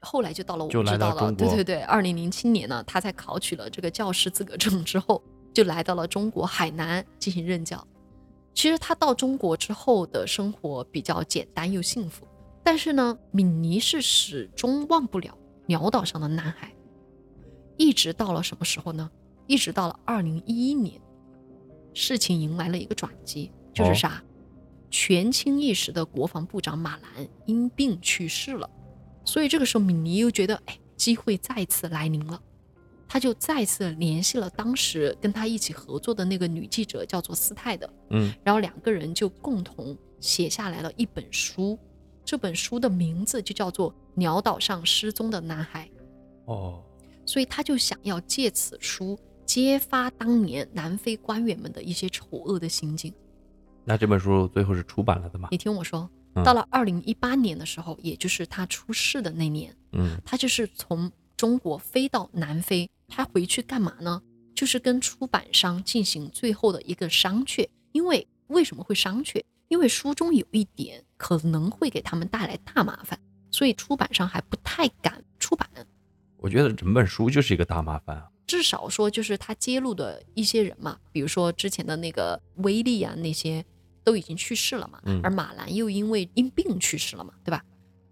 [0.00, 5.22] 后来就到了我就来知道了，对对对，二零零七年呢，他在考取了这个教师资格证之后，
[5.54, 7.86] 就来到了中国海南进行任教。
[8.52, 12.26] 其实他到中国之后的生活比较简单又幸福，
[12.64, 15.38] 但是呢，敏妮是始终忘不了
[15.72, 16.70] 鸟岛上的男孩，
[17.78, 19.10] 一直到了什么时候呢？
[19.46, 21.00] 一直到了二零一一年，
[21.94, 23.94] 事情迎来了一个转机，就是哦。
[23.94, 24.22] 啥？
[24.90, 28.68] 权倾一时的国防部长马兰因病去世了，
[29.24, 32.38] 所以这个时候米妮又觉得，哎，机会再次来临了，
[33.08, 41.78] 他就再次联系了当时跟他一起合作的那个女记者，叫做斯泰的，嗯，然后两个人就共同写下来了一本书，
[42.24, 45.88] 这本书的名字就叫做《鸟岛上失踪的男孩》。
[46.52, 46.82] 哦，
[47.26, 53.12] 所以他就想要借此书揭发当年南非官员们的一些丑恶的行径。
[53.84, 55.48] 那这本书最后是出版了的吗？
[55.50, 64.22] 你听我说，嗯到了二零一八年的时候，也就是他出事的那年，嗯他就是从中国飞到南非，他回去干嘛呢？
[64.54, 67.68] 就是跟出版商进行最后的一个商榷。
[67.92, 69.42] 因为为什么会商榷？
[69.68, 73.16] 因为书中有一点可能会给他们带来大麻烦，
[73.52, 75.68] 所以出版商还不太敢出版。
[76.36, 78.28] 我觉得整本书就是一个大麻烦啊。
[78.44, 83.64] 至少说，就是他揭露的一些人嘛，比如说之前的那个威利啊，那些
[84.02, 87.64] 都已经去世了嘛，嗯而马兰又因为因病去世了嘛，对吧？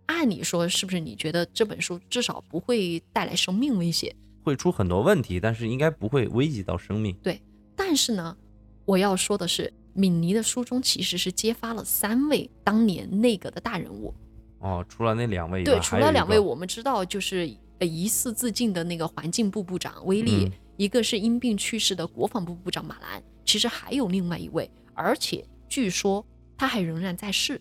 [0.07, 4.14] 按理说，是不是你觉得这本书至少不会带来生命威胁？
[4.44, 7.12] 会出很多问题，但是应该不会危及到生命。
[7.25, 7.42] 对，
[7.75, 8.37] 但是呢，
[8.85, 14.14] 我要说的是，敏妮的书中其实是揭发了三位当年内阁的大人物，
[14.59, 26.24] 哦，除了那两位，对，除了两位我们知道就是呃疑似自尽的那个环境部部长威利，嗯一个是因病去世的国防部部长马兰，其实还有另外一位，而且据说
[26.57, 27.61] 他还仍然在世。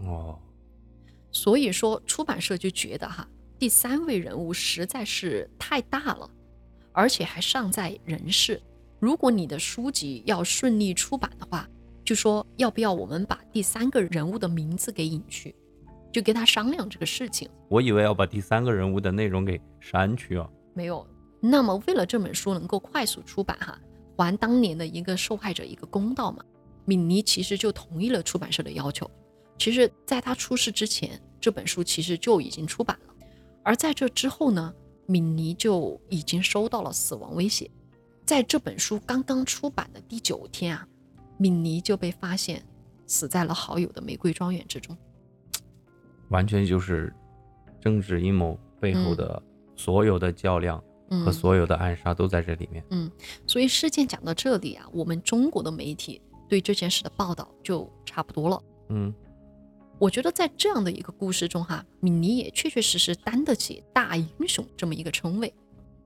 [0.00, 0.38] 哦，
[1.30, 6.30] 所以说出版社就觉得哈，第三位人物实在是太大了，
[6.92, 8.62] 而且还尚在人世。
[9.00, 11.68] 如果你的书籍要顺利出版的话，
[12.04, 15.54] 就说要不要我们把第三个人物的名字给隐去，
[16.12, 17.48] 就跟他商量这个事情。
[17.68, 20.48] 我以为要把第三个人物的内容给删去啊。
[20.74, 21.06] 没有。
[21.40, 23.78] 那么为了这本书能够快速出版哈，
[24.16, 26.44] 还当年的一个受害者一个公道嘛，
[26.84, 29.08] 敏妮其实就同意了出版社的要求。
[29.56, 33.14] 其实，在他出事之前，这本书其实就已经出版了。
[33.62, 34.74] 而在这之后呢，
[35.06, 37.70] 敏妮就已经收到了死亡威胁。
[38.28, 40.86] 在这本书刚刚出版的第九天啊，
[41.38, 42.62] 敏妮就被发现
[43.06, 44.94] 死在了好友的玫瑰庄园之中。
[46.28, 47.10] 完全就是
[47.80, 49.42] 政治阴谋背后的
[49.76, 50.76] 所有的较量
[51.08, 52.84] 和嗯所有的暗杀都在这里面。
[52.90, 53.10] 嗯，
[53.46, 58.62] 所以事件讲到这里啊，我们中国的媒体对这件事的报道就差不多了。
[58.90, 59.14] 嗯
[59.98, 65.50] 我觉得在这样的一个故事中哈，敏尼也确确实实担得起大英雄这么一个称谓。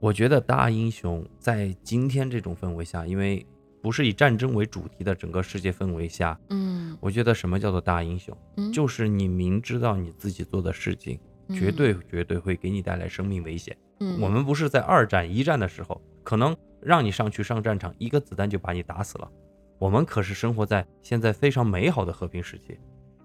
[0.03, 3.47] 我觉得大英雄在今天这种氛围下，因为
[3.81, 8.37] 不是以战争为主题的整个世界氛围下，嗯我觉得什么叫做大英雄？
[8.57, 13.77] 嗯，就是你明知道你自己做的事情绝对绝对会给你带来生命危险。
[14.01, 19.31] 嗯，我们不是在二战、一战的时候，可能让你上去上战场，一个子弹就把你打死了。
[19.79, 22.77] 我们可是生活在现在非常美好的和平时期。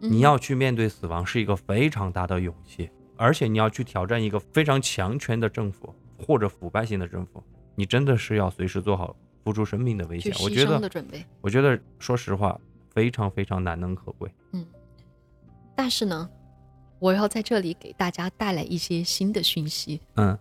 [0.01, 7.43] 嗯你要去面对死亡是一个非常大的勇气，而且你要去挑战一个非常强权的政府或者腐败性的政府，
[7.75, 10.33] 你真的是要随时做好付出生命的危险。
[10.41, 10.81] 我觉得，
[11.41, 12.59] 我觉得说实话，
[12.93, 14.31] 非常非常难能可贵。
[14.51, 14.65] 嗯
[15.75, 16.27] 但是呢，
[16.97, 20.35] 我要在这里给大家带来一些新的讯息，嗯，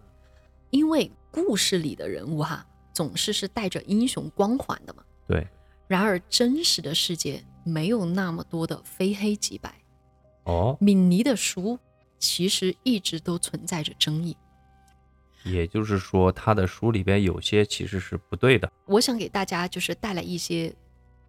[0.71, 5.03] 因为故事里的人物哈，总是是带着英雄光环的嘛。
[5.29, 5.47] 对，
[5.87, 9.75] 然而真实的世界没有那么多的非黑即白。
[10.45, 11.79] 哦，敏尼的书
[12.19, 14.35] 其实一直都存在着争议。
[15.47, 18.71] 也就是说，他的书里边有些其实是不对的。
[18.87, 20.75] 我想给大家就是带来一些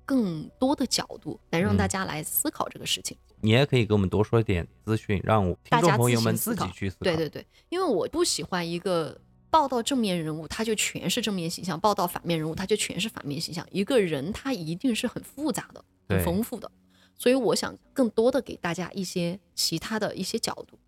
[0.06, 3.18] 更多的角度，来让嗯大家来思考这个事情。
[3.40, 7.04] 你也可以给我们多说一点资讯，让我听众朋友们自己去思考。
[7.04, 13.66] 对对对，因为我不喜欢一个报道正面人物，他就全是正面形象；报道反面人物，他就全是反面形象。
[13.70, 16.72] 一个人他一定是很复杂的、很丰富的，
[17.16, 20.80] 所以我想更多的给大家一些其他的一些角度。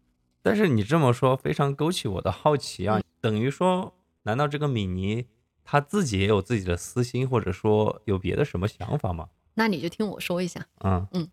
[0.42, 3.02] 但是你这么说，非常勾起我的好奇嗯啊！
[3.22, 5.28] 等于说，难道这个米妮
[5.64, 9.30] 他自己也有自己的私心，或者说有别的什么想法吗？
[9.56, 10.68] 那你就听我说一下。
[10.80, 11.30] 嗯嗯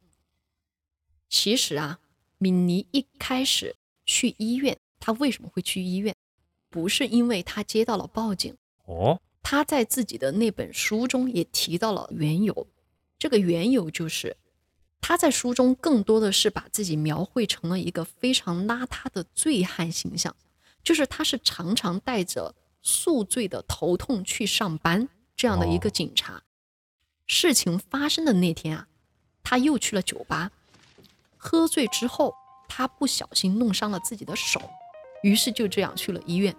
[1.28, 2.00] 其实啊，
[2.38, 6.14] 米尼一开始去医院，他为什么会去医院？
[6.68, 12.66] 不是因为他接到了报警，哦，他在自己的那本书中也提到了缘由。
[13.18, 14.36] 这个缘由就是
[15.00, 20.36] 他在书中更多的是把自己描绘成了一个非常邋遢的醉汉形象，
[20.86, 26.40] 就是他是常常带着宿醉的头痛去上班这样的一个哦警察。
[27.26, 28.86] 事情发生的那天啊，
[29.42, 30.52] 他又去了酒吧，
[31.36, 32.32] 喝醉之后，
[32.68, 34.60] 他不小心弄伤了自己的手，
[35.24, 36.54] 于是就这样去了医院。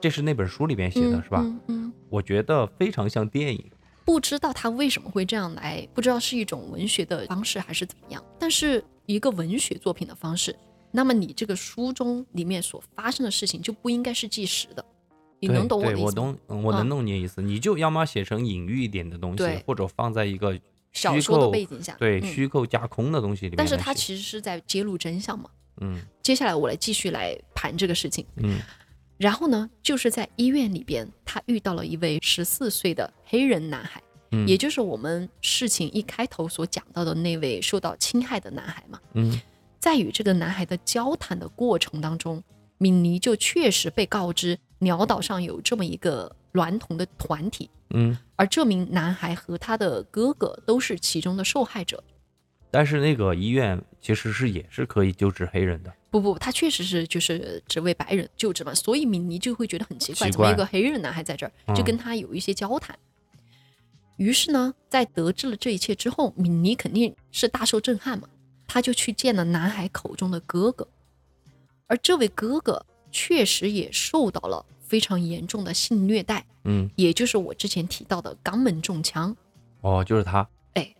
[0.00, 1.40] 这是那本书里面写的，嗯是吧？
[1.40, 3.70] 嗯嗯我觉得非常像电影。
[4.04, 10.58] 不知道他为什么会这样来，不知道是一种文学的方式还是怎么样，但是一个文学作品的方式，
[10.90, 14.84] 那么你这个书中里面所发生的事情就不应该是纪实的，
[15.40, 16.06] 你能懂我的，意思吗？
[16.06, 17.42] 我懂，嗯我能懂你的意思。
[17.42, 20.60] 你就要么写成隐喻一点的东西对，或者放在一个虚
[20.92, 23.66] 小说的背景下，对嗯虚构架空的东西里面但。
[23.66, 25.50] 是它其实是在揭露真相嘛。
[25.80, 28.26] 嗯接下来我来继续来盘这个事情。
[28.36, 28.58] 嗯
[29.16, 39.00] 然后呢，就是在医院里边，他遇到了一位十四岁的黑人男孩，嗯也就是我们事情一开头所讲到的那位受到侵害的男孩嘛。
[39.14, 39.40] 嗯
[39.78, 42.42] 在与这个男孩的交谈的过程当中，
[42.78, 52.02] 敏尼就确实被告知鸟岛上有这么一个娈童的团体，嗯，而这名男孩和他的哥哥都是其中的受害者。
[52.70, 55.92] 但是那个医院其实是也是可以救治黑人的。
[56.10, 62.98] 不不，他确实是就是只为白人救治嘛，所以敏尼就会觉得很奇怪，奇怎么一个黑人男孩在这儿，嗯就跟他有一些交谈。
[64.16, 68.28] 于是呢，在得知了这一切之后，敏尼肯定是大受震撼嘛，
[68.68, 70.86] 他就去见了男孩口中的哥哥，
[71.88, 79.36] 而这位哥哥确实也受到了非常严重的性虐待，嗯，也就是我之前提到的肛门中枪。
[79.80, 80.46] 哦，就是他。
[80.74, 80.94] 哎，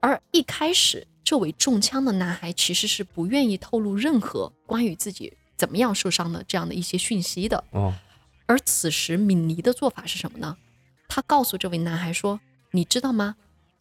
[0.00, 7.62] 而一开始，这位中枪的男孩其实是不愿意透露任何关于自己怎么样受伤的这样的一些讯息的。
[7.72, 7.92] 哦，
[8.46, 10.56] 而此时，敏妮的做法是什么呢？
[11.08, 12.40] 他告诉这位男孩说
[12.72, 13.36] ：“你知道吗？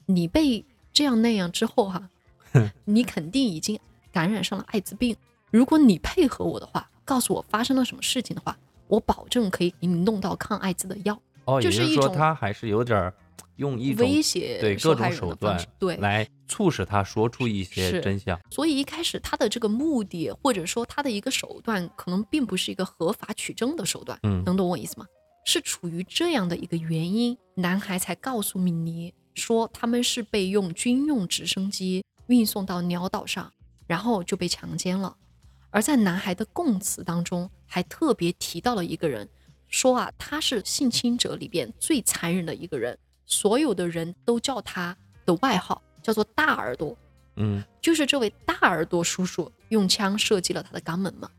[0.08, 2.10] 你被这样那样之后哈、
[2.86, 3.80] 你肯定已经
[4.12, 5.16] 感染上了艾滋病。
[5.50, 11.20] 如果你配合我的话，告诉我发生了什么事情的话，我保证可以给你弄到抗艾滋的药。
[11.46, 13.14] 哦，也就是说他还是有点儿
[13.58, 18.40] 用一种威胁对各种手段对来促使他说出一些真相。
[18.50, 25.06] 所以一开始他的这个目的，或者说他的一个手段，可能并不是一个合法取证的手段，嗯能懂我意思吗？
[25.46, 33.52] 是处于这样的一个原因，男孩才告诉米妮说他们是被用军用直升机运送到鸟岛上，
[33.88, 35.18] 然后就被强奸了。
[35.70, 39.28] 而在男孩的供词当中，还特别提到了一个人，
[39.68, 46.98] 说啊，他是性侵者里边最残忍的一个人，所有的人都叫他的外号叫做大耳朵。
[47.36, 51.30] 嗯就是这位大耳朵叔叔用枪射击了他的肛门嘛。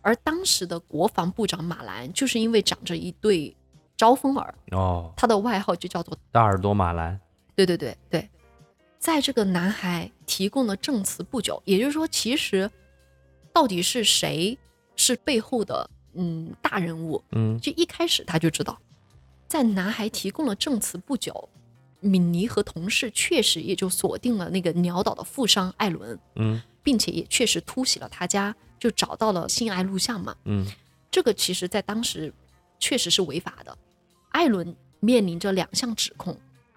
[0.00, 3.56] 而当时的国防部长马兰就是因为长着一对
[3.96, 7.18] 招风耳，哦，他的外号就叫做大耳朵马兰，
[7.56, 8.28] 对对对对，
[9.04, 12.70] 在这个男孩提供的证词不久，也就是说，其实
[13.52, 14.56] 到底是谁
[14.96, 18.80] 是背后的嗯大人物，嗯就一开始他就知道，
[19.46, 21.50] 在男孩提供了证词不久，
[22.00, 30.34] 敏妮和同事确实也就锁定了那个鸟岛的富商艾伦，嗯并且也确实突袭了他家，就找到了性爱录像嘛。
[30.46, 30.66] 嗯
[31.10, 32.32] 这个其实在当时
[32.80, 33.76] 确实是违法的。
[34.30, 36.34] 艾伦面临着两项指控，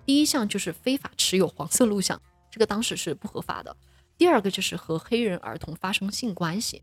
[0.08, 3.76] 第一项就是非法持有黄色录像，这个当时是不合法的；
[4.18, 6.82] 第二个就是和黑人儿童发生性关系。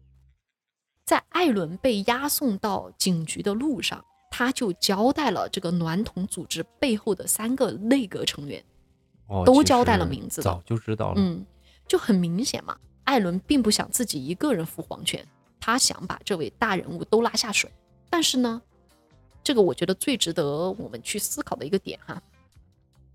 [1.06, 8.62] 在艾伦被押送到警局的路上，他就交代了这个暖童组织背后的三个内阁成员，
[9.28, 11.14] 哦，都交代了名字早就知道了。
[11.16, 11.46] 嗯，
[11.88, 15.26] 就很明显嘛，艾伦并不想自己一个人负黄泉，
[15.58, 17.72] 他想把这位大人物都拉下水。
[18.10, 18.60] 但是呢，
[19.42, 22.22] 这个我觉得最值得我们去思考的一个点哈，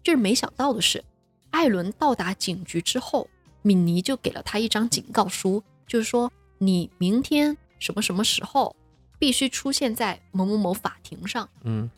[0.03, 1.03] 就是没想到的是，
[1.51, 3.29] 艾伦到达警局之后，
[3.61, 8.75] 敏尼就给了他一张警告书，就是说你明天什么什么时候
[9.17, 11.49] 必须出现在某某某法庭上。
[11.63, 11.89] 嗯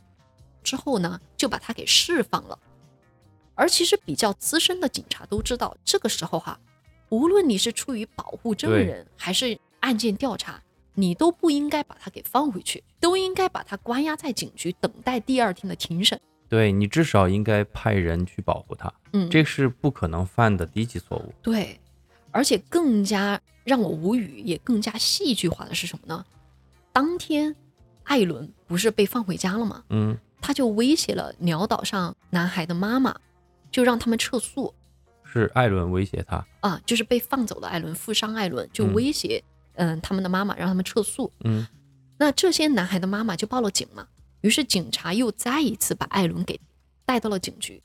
[0.63, 2.57] 之后呢，就把他给释放了。
[3.55, 6.59] 而其实比较资深的警察都知道，这个时候哈，
[7.09, 10.61] 无论你是出于保护证人还是案件调查，
[10.93, 16.19] 你都不应该把他给放回去，都应该把他关押在警局，等待第二天的庭审。
[16.51, 21.33] 对你至少应该派人去保护他，嗯，这是不可能犯的低级错误。
[21.41, 21.79] 对，
[22.29, 26.25] 而且更加让我无语，也更加戏剧化的是什么呢？
[26.91, 27.55] 当天，
[28.03, 29.81] 艾伦不是被放回家了吗？
[29.91, 33.15] 嗯他就威胁了鸟岛上男孩的妈妈，
[33.71, 34.73] 就让他们撤诉
[35.23, 36.45] 是艾伦威胁他。
[36.59, 39.41] 啊，就是被放走的艾伦负伤艾伦就嗯威胁
[39.75, 41.31] 嗯、他们的妈妈，让他们撤诉。
[41.45, 41.65] 嗯
[42.17, 44.05] 那这些男孩的妈妈就报了警嘛，
[44.41, 46.59] 于是警察又再一次把艾伦给
[47.05, 47.81] 带到了警局。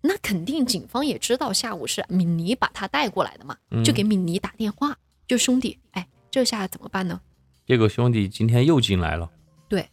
[0.00, 4.96] 那肯定警方也知道下午是敏尼把他带过来的嘛，嗯就给敏尼打电话，
[5.28, 7.20] 就兄弟，哎，这下怎么办呢？
[7.64, 9.30] 这个兄弟今天又进来了，
[9.68, 9.88] 对，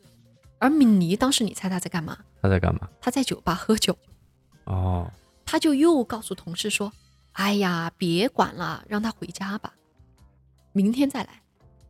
[0.57, 2.17] 而敏尼当时你猜他在干嘛？
[2.41, 2.89] 他在干嘛？
[2.99, 3.95] 他在酒吧喝酒。
[4.63, 5.11] 哦，
[5.45, 6.91] 他就又告诉同事说
[7.33, 9.73] ：“哎呀，别管了，让他回家吧，
[10.73, 11.43] 明天再来。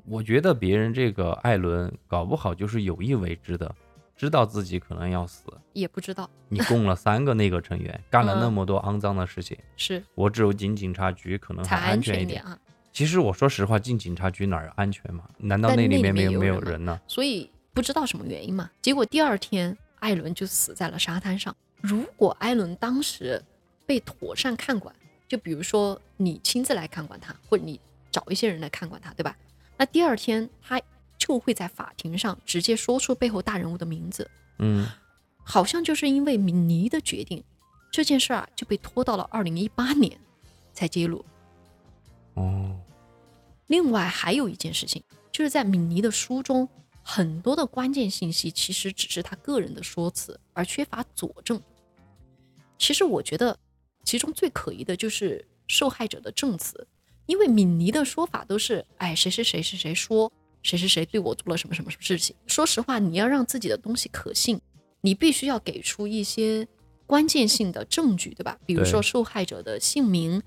[0.05, 3.74] 我觉得别人这个艾伦搞不好就是有意为之的，
[4.20, 12.43] 知道自己可能要死。”也不知道你供了三个那个成员， 干了那嗯么多肮脏的事情，是我只有进警察局可能还才安全一点。
[12.43, 12.59] 啊。
[12.91, 15.24] 其实我说实话，进警察局哪儿安全嘛？
[15.38, 16.99] 难道那里面没有没有人呢？
[17.07, 18.70] 所以不知道什么原因嘛。
[18.82, 21.55] 结果第二天，艾伦就死在了沙滩上。
[21.80, 23.41] 如果艾伦当时
[23.86, 24.93] 被妥善看管，
[25.30, 27.80] 就比如说你亲自来看管他，或者你
[28.11, 29.38] 找一些人来看管他，对吧？
[29.78, 30.82] 那第二天他
[31.30, 34.27] 就会在法庭上直接说出背后大人物的名字。
[34.57, 34.88] 嗯，
[35.43, 37.43] 好像就是因为敏尼的决定，
[37.91, 40.19] 这件事儿啊就被拖到了二零一八年
[40.73, 41.23] 才揭露。
[42.34, 42.75] 哦，
[43.67, 46.67] 另外还有一件事情，就是在敏尼的书中，
[47.03, 51.61] 很多的关键信息其实只是他个人的说辞，而缺乏佐证。
[52.80, 53.55] 其实我觉得，
[54.03, 56.88] 其中最可疑的就是受害者的证词，
[57.27, 60.32] 因为敏尼的说法都是，哎，谁谁谁谁谁说，
[60.64, 62.36] 谁谁谁对我做了什么什么什么事情。
[62.47, 64.60] 说实话，你要让自己的东西可信，
[65.01, 66.68] 你必须要给出一些
[67.05, 68.57] 关键性的证据，对吧？
[68.66, 70.41] 比如说受害者的姓名。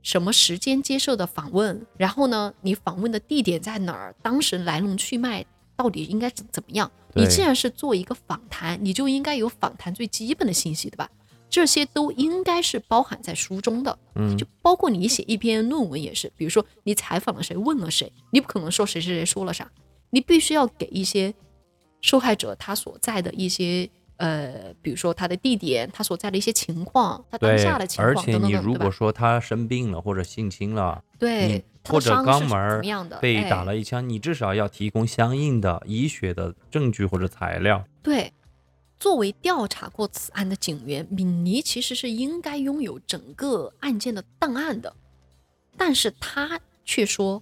[0.00, 5.44] 什么时间接受的访问，然后呢，你访问的地点在哪儿，当时来龙去脉
[5.76, 6.90] 到底应该怎怎么样？
[7.14, 11.10] 你既然是做一个访谈，你就应该有访谈最基本的信息，对吧？
[11.50, 19.70] 这些都应该是包含在书中的，嗯就包括你写一篇论文也是，比如说你采访了谁，问了谁，你不可能说谁谁谁说了啥，
[20.10, 21.32] 你必须要给一些
[22.00, 23.88] 受害者他所在的一些
[24.18, 28.74] 呃，比如说他的地点，他所在的一些情况，他当下的，情况等等等，且你如？
[28.74, 33.08] 果说他生病了或者性侵了，对或者肛门？
[33.20, 37.84] 被打哎了一枪，你至少要提供相应的医学的证据或者材料。
[38.02, 38.32] 对，
[38.98, 44.94] 作为调查过此案的警员，敏尼其实是应该拥有整个案件的档案的，
[45.76, 47.40] 但是他却说，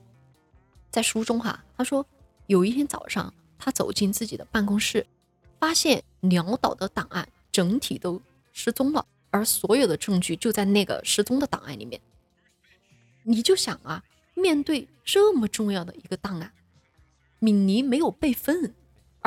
[0.90, 2.06] 在书中哈，他说
[2.46, 5.06] 有一天早上，他走进自己的办公室，
[5.58, 8.20] 发现鸟岛的档案整体都
[8.52, 12.00] 失踪了，而所有的证据就在那个失踪的档案里面。
[13.22, 14.04] 你就想啊，
[14.34, 16.52] 面对这么重要的一个档案，
[17.38, 18.74] 敏尼没有备份，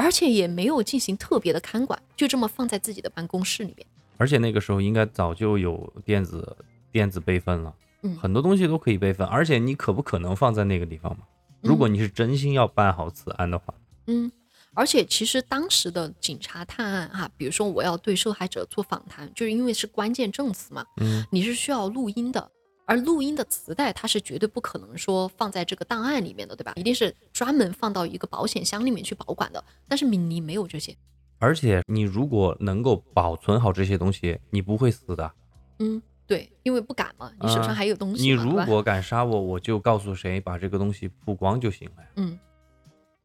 [0.01, 3.85] 而且也没有进行特别的看管，就这么放在自己的办公室里面。
[4.17, 6.55] 而且那个时候应该早就有电子
[6.91, 7.73] 电子备份了。
[8.01, 11.25] 嗯很多东西都可以备份，而且你可不可能放在那个地方嘛？
[11.59, 13.73] 如果你是真心要办好此案的话，
[14.07, 14.31] 嗯，
[14.73, 22.49] 而且其实当时的警察探案哈，比如说我要对受害者做访谈，就是因为是关键证词嘛，嗯，你是需要录音的，
[22.89, 26.73] 而录音的磁带它是绝对不可能说放在这个档案里面的，对吧？
[26.75, 29.63] 一定是专门放到一个保险箱里面去保管的。
[29.87, 30.97] 但是敏尼没有这些，
[31.37, 35.31] 而且你如果能够保存好这些东西，你不会死的。
[35.77, 42.03] 嗯，对，因为不敢嘛，你手上啊还有东西你如果敢杀我，我就告诉谁把这个东西曝光就行了。
[42.15, 42.39] 嗯，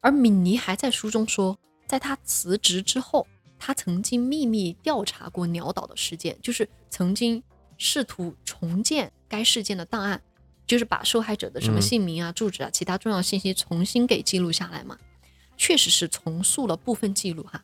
[0.03, 1.57] 而敏尼还在书中说，
[1.87, 3.27] 在他辞职之后，
[3.59, 7.43] 他曾经秘密调查过鸟岛的事件，就是曾经
[7.79, 10.23] 试图重建该事件的档案，
[10.67, 14.99] 就是把受害者的什么嗯姓名啊、住址啊、其他重要信息重新给记录下来嘛。
[15.57, 17.63] 确实是重塑了部分记录哈，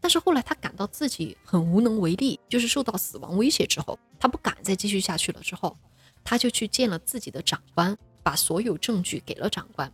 [0.00, 5.76] 但是后来他感到自己很无能为力，就是受到死亡威胁之后，他不敢再继续下去了之后，
[6.24, 9.92] 他就去见了自己的长官，把所有证据给了长官。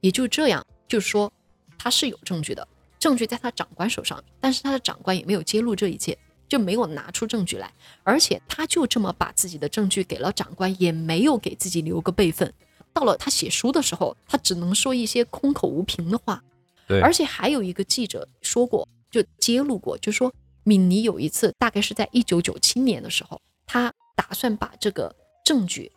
[0.00, 1.32] 也就这样，就是说
[1.78, 2.66] 他是有证据的，
[2.98, 6.18] 证据在他长官手上，但是他的长官也没有揭露这一切，
[6.52, 7.72] 就没有拿出证据来，
[8.02, 12.52] 而且他就这么把自己的证据给了长官，也没有给自己留个备份。
[12.92, 16.44] 到了他写书的时候，他只能说一些空口无凭的话。
[16.86, 20.30] 对，而且还有一个记者说过，就揭露过，就说
[20.62, 25.90] 敏尼有一次，大概是在一九九七年的时候，他打算把这个证据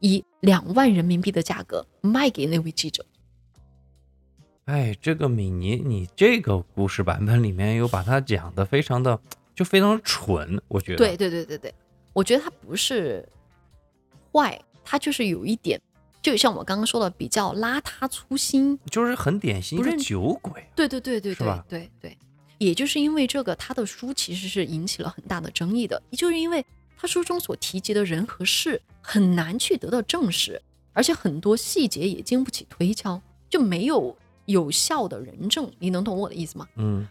[0.00, 3.06] 以两万人民币的价格卖给那位记者。
[4.66, 9.18] 哎，这个米尼，你这个故事版本里面有把它讲的非常的，
[9.54, 10.98] 就非常蠢，我觉得。
[10.98, 11.74] 对对对对对，
[12.12, 13.26] 我觉得他不是
[14.32, 15.80] 坏，他就是有一点，
[16.20, 18.78] 就像我刚刚说的，比较邋遢粗心。
[18.90, 20.66] 就是很典型一个酒鬼。
[20.74, 22.18] 对对对对对对对，
[22.58, 26.64] 也就是因为这个，他的书其实是引起了很大的争议的，也就是因为
[26.96, 30.60] 他书中所提及的人和事很难去得到证实，
[30.92, 35.70] 而且很多细节也经不起推敲，就没有有效的人证。
[35.78, 36.66] 你能懂我的意思吗？
[36.76, 37.06] 嗯，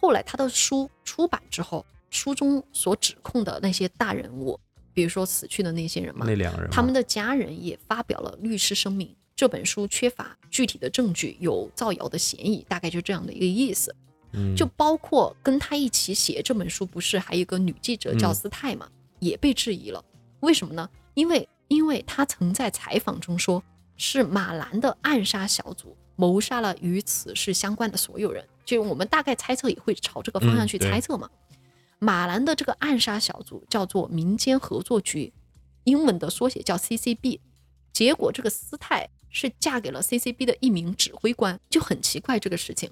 [0.00, 4.58] 后来他的书出版之后，书中所指控的那些大人物，
[4.94, 13.94] 比如说死去的那些人嘛，那两个人，他们的家人也发表了律师声明，这本书缺乏具体的证据，有造谣的嫌疑，大概就这样的一个意思。
[14.32, 18.86] 嗯就包括跟他一起写这本书，不是还有一个女记者叫嗯斯泰嘛，
[19.20, 20.04] 也被质疑了。
[20.40, 20.88] 为什么呢？
[21.14, 23.62] 因为因为他曾在采访中说，
[23.96, 28.46] 是马兰的暗杀小组谋杀了与此事相关的所有人。
[28.68, 31.30] 就我们大概猜测也会朝这个方向去猜测嘛。
[31.98, 35.32] 马兰的这个暗杀小组叫做民间合作局，
[35.84, 37.40] 英文的缩写叫 CCB。
[37.94, 42.90] 结果这个斯泰是嫁给了 CCB 的一名指挥官，就很奇怪这个事情。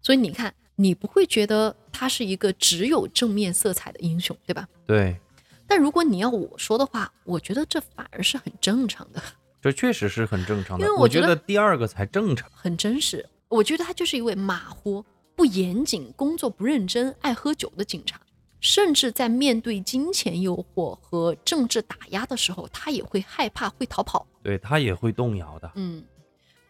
[0.00, 4.68] 所以你看，你不会觉得他是一个只有正面色彩的英雄，对吧？
[4.86, 5.18] 对，
[5.66, 9.20] 但如果你要我说的话，我觉得这反而是很正常的，
[9.60, 10.86] 这确实是很正常的。
[10.86, 12.48] 因为我觉得觉得第二个才正常。
[12.54, 13.28] 很真实。
[13.48, 15.04] 我觉得他就是一位马虎、
[15.36, 18.20] 不严谨、工作不认真、爱喝酒的警察，
[18.60, 24.26] 甚至在面对金钱诱惑和政治打压的时候，他也会害怕、会逃跑。
[24.42, 25.70] 对他也会动摇的。
[25.76, 26.02] 嗯，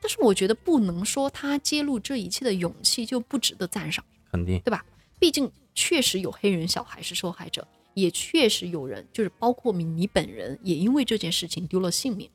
[0.00, 4.04] 但是我觉得不能说他揭露这一切的勇气就不值得赞赏。
[4.30, 4.60] 肯定。
[4.60, 4.84] 对吧？
[5.18, 12.28] 毕竟确实有黑人小孩是受害者，也确实有人，就是包括敏尼本人，也因为这件事情丢了性命。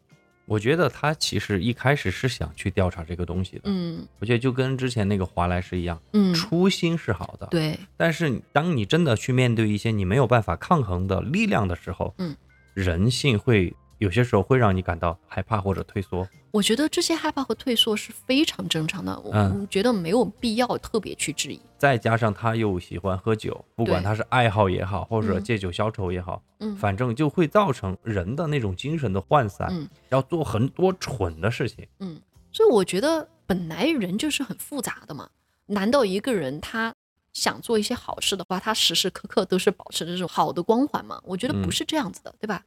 [0.45, 3.61] 我觉得他其实一开始是想去调查这个东西的。
[3.65, 7.47] 嗯我觉得就跟之前那个华莱士一样，嗯，初心是好的。。
[7.51, 12.35] 对，但是当你真的去面对一些你没有办法抗衡的力量的时候，嗯，
[12.73, 16.27] 人性会有些时候会让你感到害怕或者退缩。
[16.49, 21.61] 我觉得这些害怕和退缩是非常正常的，我嗯觉得没有必要特别去质疑。
[21.77, 31.87] 再加上他又喜欢喝酒，不管对他是爱好也好，或者嗯借酒消愁也好，嗯，反正就会造成人的那种精神的涣散，嗯要做很多蠢的事情。
[31.99, 32.19] 嗯，
[32.51, 35.29] 所以我觉得本来人就是很复杂的嘛。
[35.67, 36.93] 难道一个人他
[37.33, 41.21] 想做一些好事的话，他时时刻刻都是保持着这种好的光环吗？
[41.23, 42.65] 我觉得不嗯是这样子的，对吧？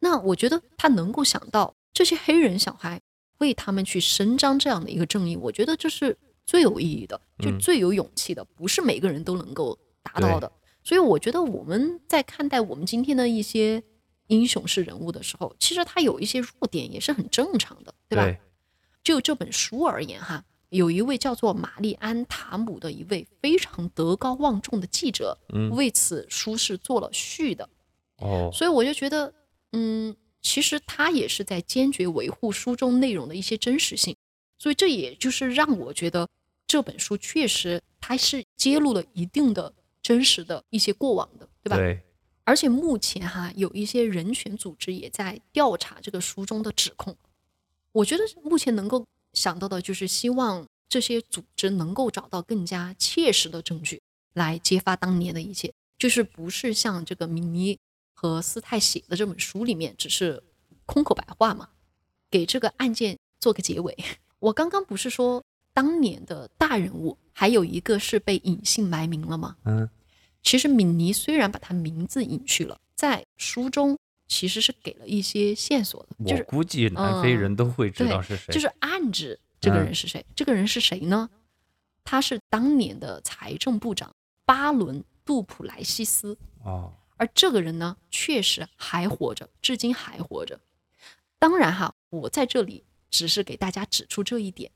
[0.00, 3.00] 那我觉得他能够想到这些黑人小孩
[3.38, 7.58] 为他们去伸张这样的一个正义，我觉得这是最有意义的，就嗯。
[7.58, 10.50] 最有勇气的，不是每个人都能够达到的。
[10.82, 13.82] 所以我觉得我们在看待我们今天的一些
[14.28, 18.24] 英雄式人物的时候，其实他有一些弱点也是很正常的，对吧？
[18.24, 18.38] 对？
[19.04, 25.70] 就这本书而言，哈，有一位叫做玛丽安·塔姆的一位非常德高望重的记者，嗯。
[25.70, 27.68] 为此书是做了序的，
[28.18, 29.32] 哦，所以我就觉得，
[29.72, 34.16] 嗯，其实他也是在坚决维护书中内容的一些真实性，
[34.58, 36.28] 所以这也就是让我觉得
[36.66, 41.76] 这本书确实它是揭露了一定的真实的一些过往的，对吧？
[41.76, 42.02] 对，
[42.44, 47.16] 而且目前哈有一些人权组织也在调查这个书中的指控。
[47.92, 54.00] 我觉得目前能够想到的就是希望这些组织能够找到更加切实的证据
[54.34, 57.78] 来揭发当年的一切，就是不是像这个米尼
[58.20, 60.42] 和斯泰写的这本书里面只是
[60.84, 61.70] 空口白话嘛，
[62.30, 63.96] 给这个案件做个结尾。
[64.40, 65.42] 我刚刚不是说
[65.72, 69.56] 当年的大人物还有一个是被隐姓埋名了吗？
[69.64, 69.88] 嗯，
[70.42, 73.98] 其实敏尼虽然把他名字隐去了，在书中
[74.28, 80.22] 其实是给了一些线索的，就是我估计南非人都会知道是谁，就是暗指这个人是谁。
[80.36, 81.30] 这个人是谁呢？
[82.04, 84.14] 他是当年的财政部长
[84.44, 90.58] 巴伦·杜普莱西斯，哦，而这个人呢，确实还活着，至今还活着。
[91.38, 94.70] 当然哈，我在这里只是给大家指出这一点，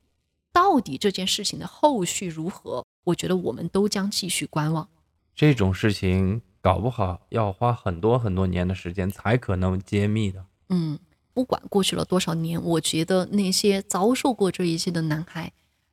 [0.53, 4.87] 到底这件事情的后续如何，我觉得我们都将继续观望。
[5.35, 10.45] 这种事情搞不好要花很多很多年的时间才可能揭秘的。
[10.69, 10.99] 嗯，
[11.33, 15.51] 不管过去了多少年，我觉得那些遭受过这一切的男孩，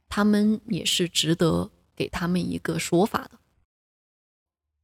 [0.09, 3.39] 他们也是值得给他们一个说法的。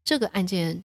[0.06, 0.86] 这个案件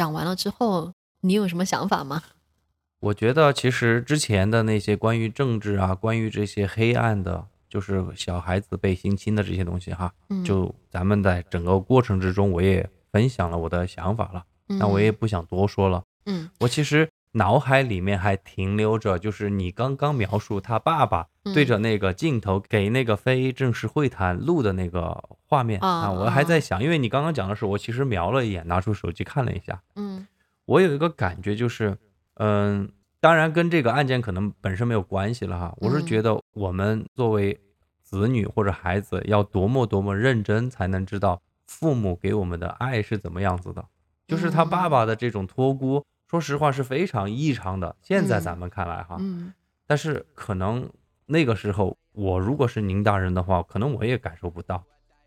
[0.00, 2.22] 讲完了之后，你有什么想法吗？
[3.00, 16.02] 我觉得其实之前的那些关于政治啊，关于这些黑暗的，就是小孩子被性侵的这些东西哈，嗯就咱们在整个过程之中，我也分享了我的想法了，那我也不想多说了。
[16.24, 30.26] 嗯我其实脑海里面还停留着，就是你刚刚描述他爸爸嗯对着那个镜头给那个非正式会谈录的那个画面啊啊，我还在想，因为你刚刚讲的时候，我其实瞄了一眼，拿出手机看了一下，嗯
[30.66, 31.96] 我有一个感觉就是，
[32.34, 35.74] 嗯，当然跟这个案件可能本身没有关系了哈。
[35.78, 37.60] 我是嗯觉得我们作为
[38.02, 43.84] 子女或者孩子，要多么多么认真，才能知道父母给我们的爱是怎么样子的。
[44.28, 47.96] 就是他爸爸的这种托孤，说实话是非常异常的。
[48.00, 49.52] 现在嗯咱们看来哈，嗯
[49.84, 50.88] 但是可能
[51.26, 54.80] 那个时候我如果是您大人的话，可能我也感受不到，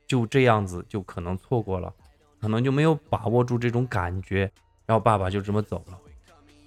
[0.08, 1.94] 就这样子就可能错过了，
[2.40, 4.50] 可能就没有把握住这种感觉，
[4.86, 6.00] 然后爸爸就这么走了。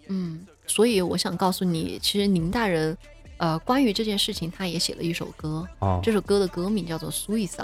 [0.08, 2.94] 嗯，所以我想告诉你，其实宁大人，
[3.38, 7.56] 呃，关于这件事情，他也写了一首歌，哦，这首歌的歌名叫做《Suicide》，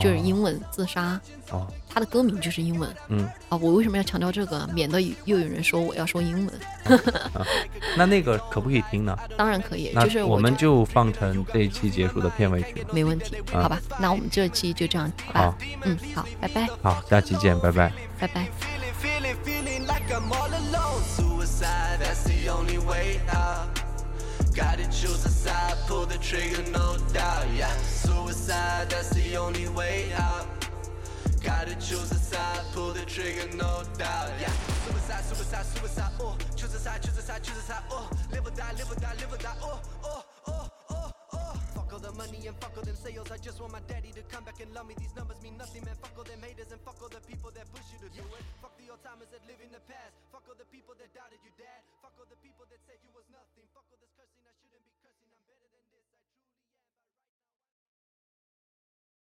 [0.00, 1.20] 就是英文自杀，
[1.50, 2.88] 哦，他的歌名就是英文。
[3.08, 4.68] 嗯，啊，我为什么要强调这个？
[4.74, 7.00] 免得又有人说我要说英文。
[7.96, 9.16] 那那个可不可以听呢？
[9.36, 12.86] 当然可以，就是我们就放成这一期结束的片尾曲。
[12.92, 13.80] 没问题，啊好吧？
[13.98, 15.54] 那我们这期就这样，好吧好？
[15.84, 17.92] 嗯，好，拜拜，好，下期见，拜拜。
[18.18, 18.46] 拜拜。
[19.00, 21.02] feeling, feeling like I'm all alone.
[21.04, 23.73] Suicide, that's the only way out.
[24.54, 27.44] Gotta choose a side, pull the trigger, no doubt.
[27.56, 30.46] Yeah, suicide, that's the only way out.
[31.42, 34.30] Gotta choose a side, pull the trigger, no doubt.
[34.38, 34.54] Yeah,
[34.86, 36.12] suicide, suicide, suicide.
[36.20, 37.82] Oh, choose a side, choose a side, choose a side.
[37.90, 39.58] Oh, live or die, live or die, live or die.
[39.60, 41.54] Oh, oh, oh, oh, oh.
[41.74, 43.32] Fuck all the money and fuck all them sales.
[43.32, 44.94] I just want my daddy to come back and love me.
[45.00, 45.96] These numbers mean nothing, man.
[46.00, 48.44] Fuck all them haters and fuck all the people that push you to do it.
[48.62, 50.14] Fuck the old timers that live in the past.
[50.30, 51.82] Fuck all the people that doubted you, dad.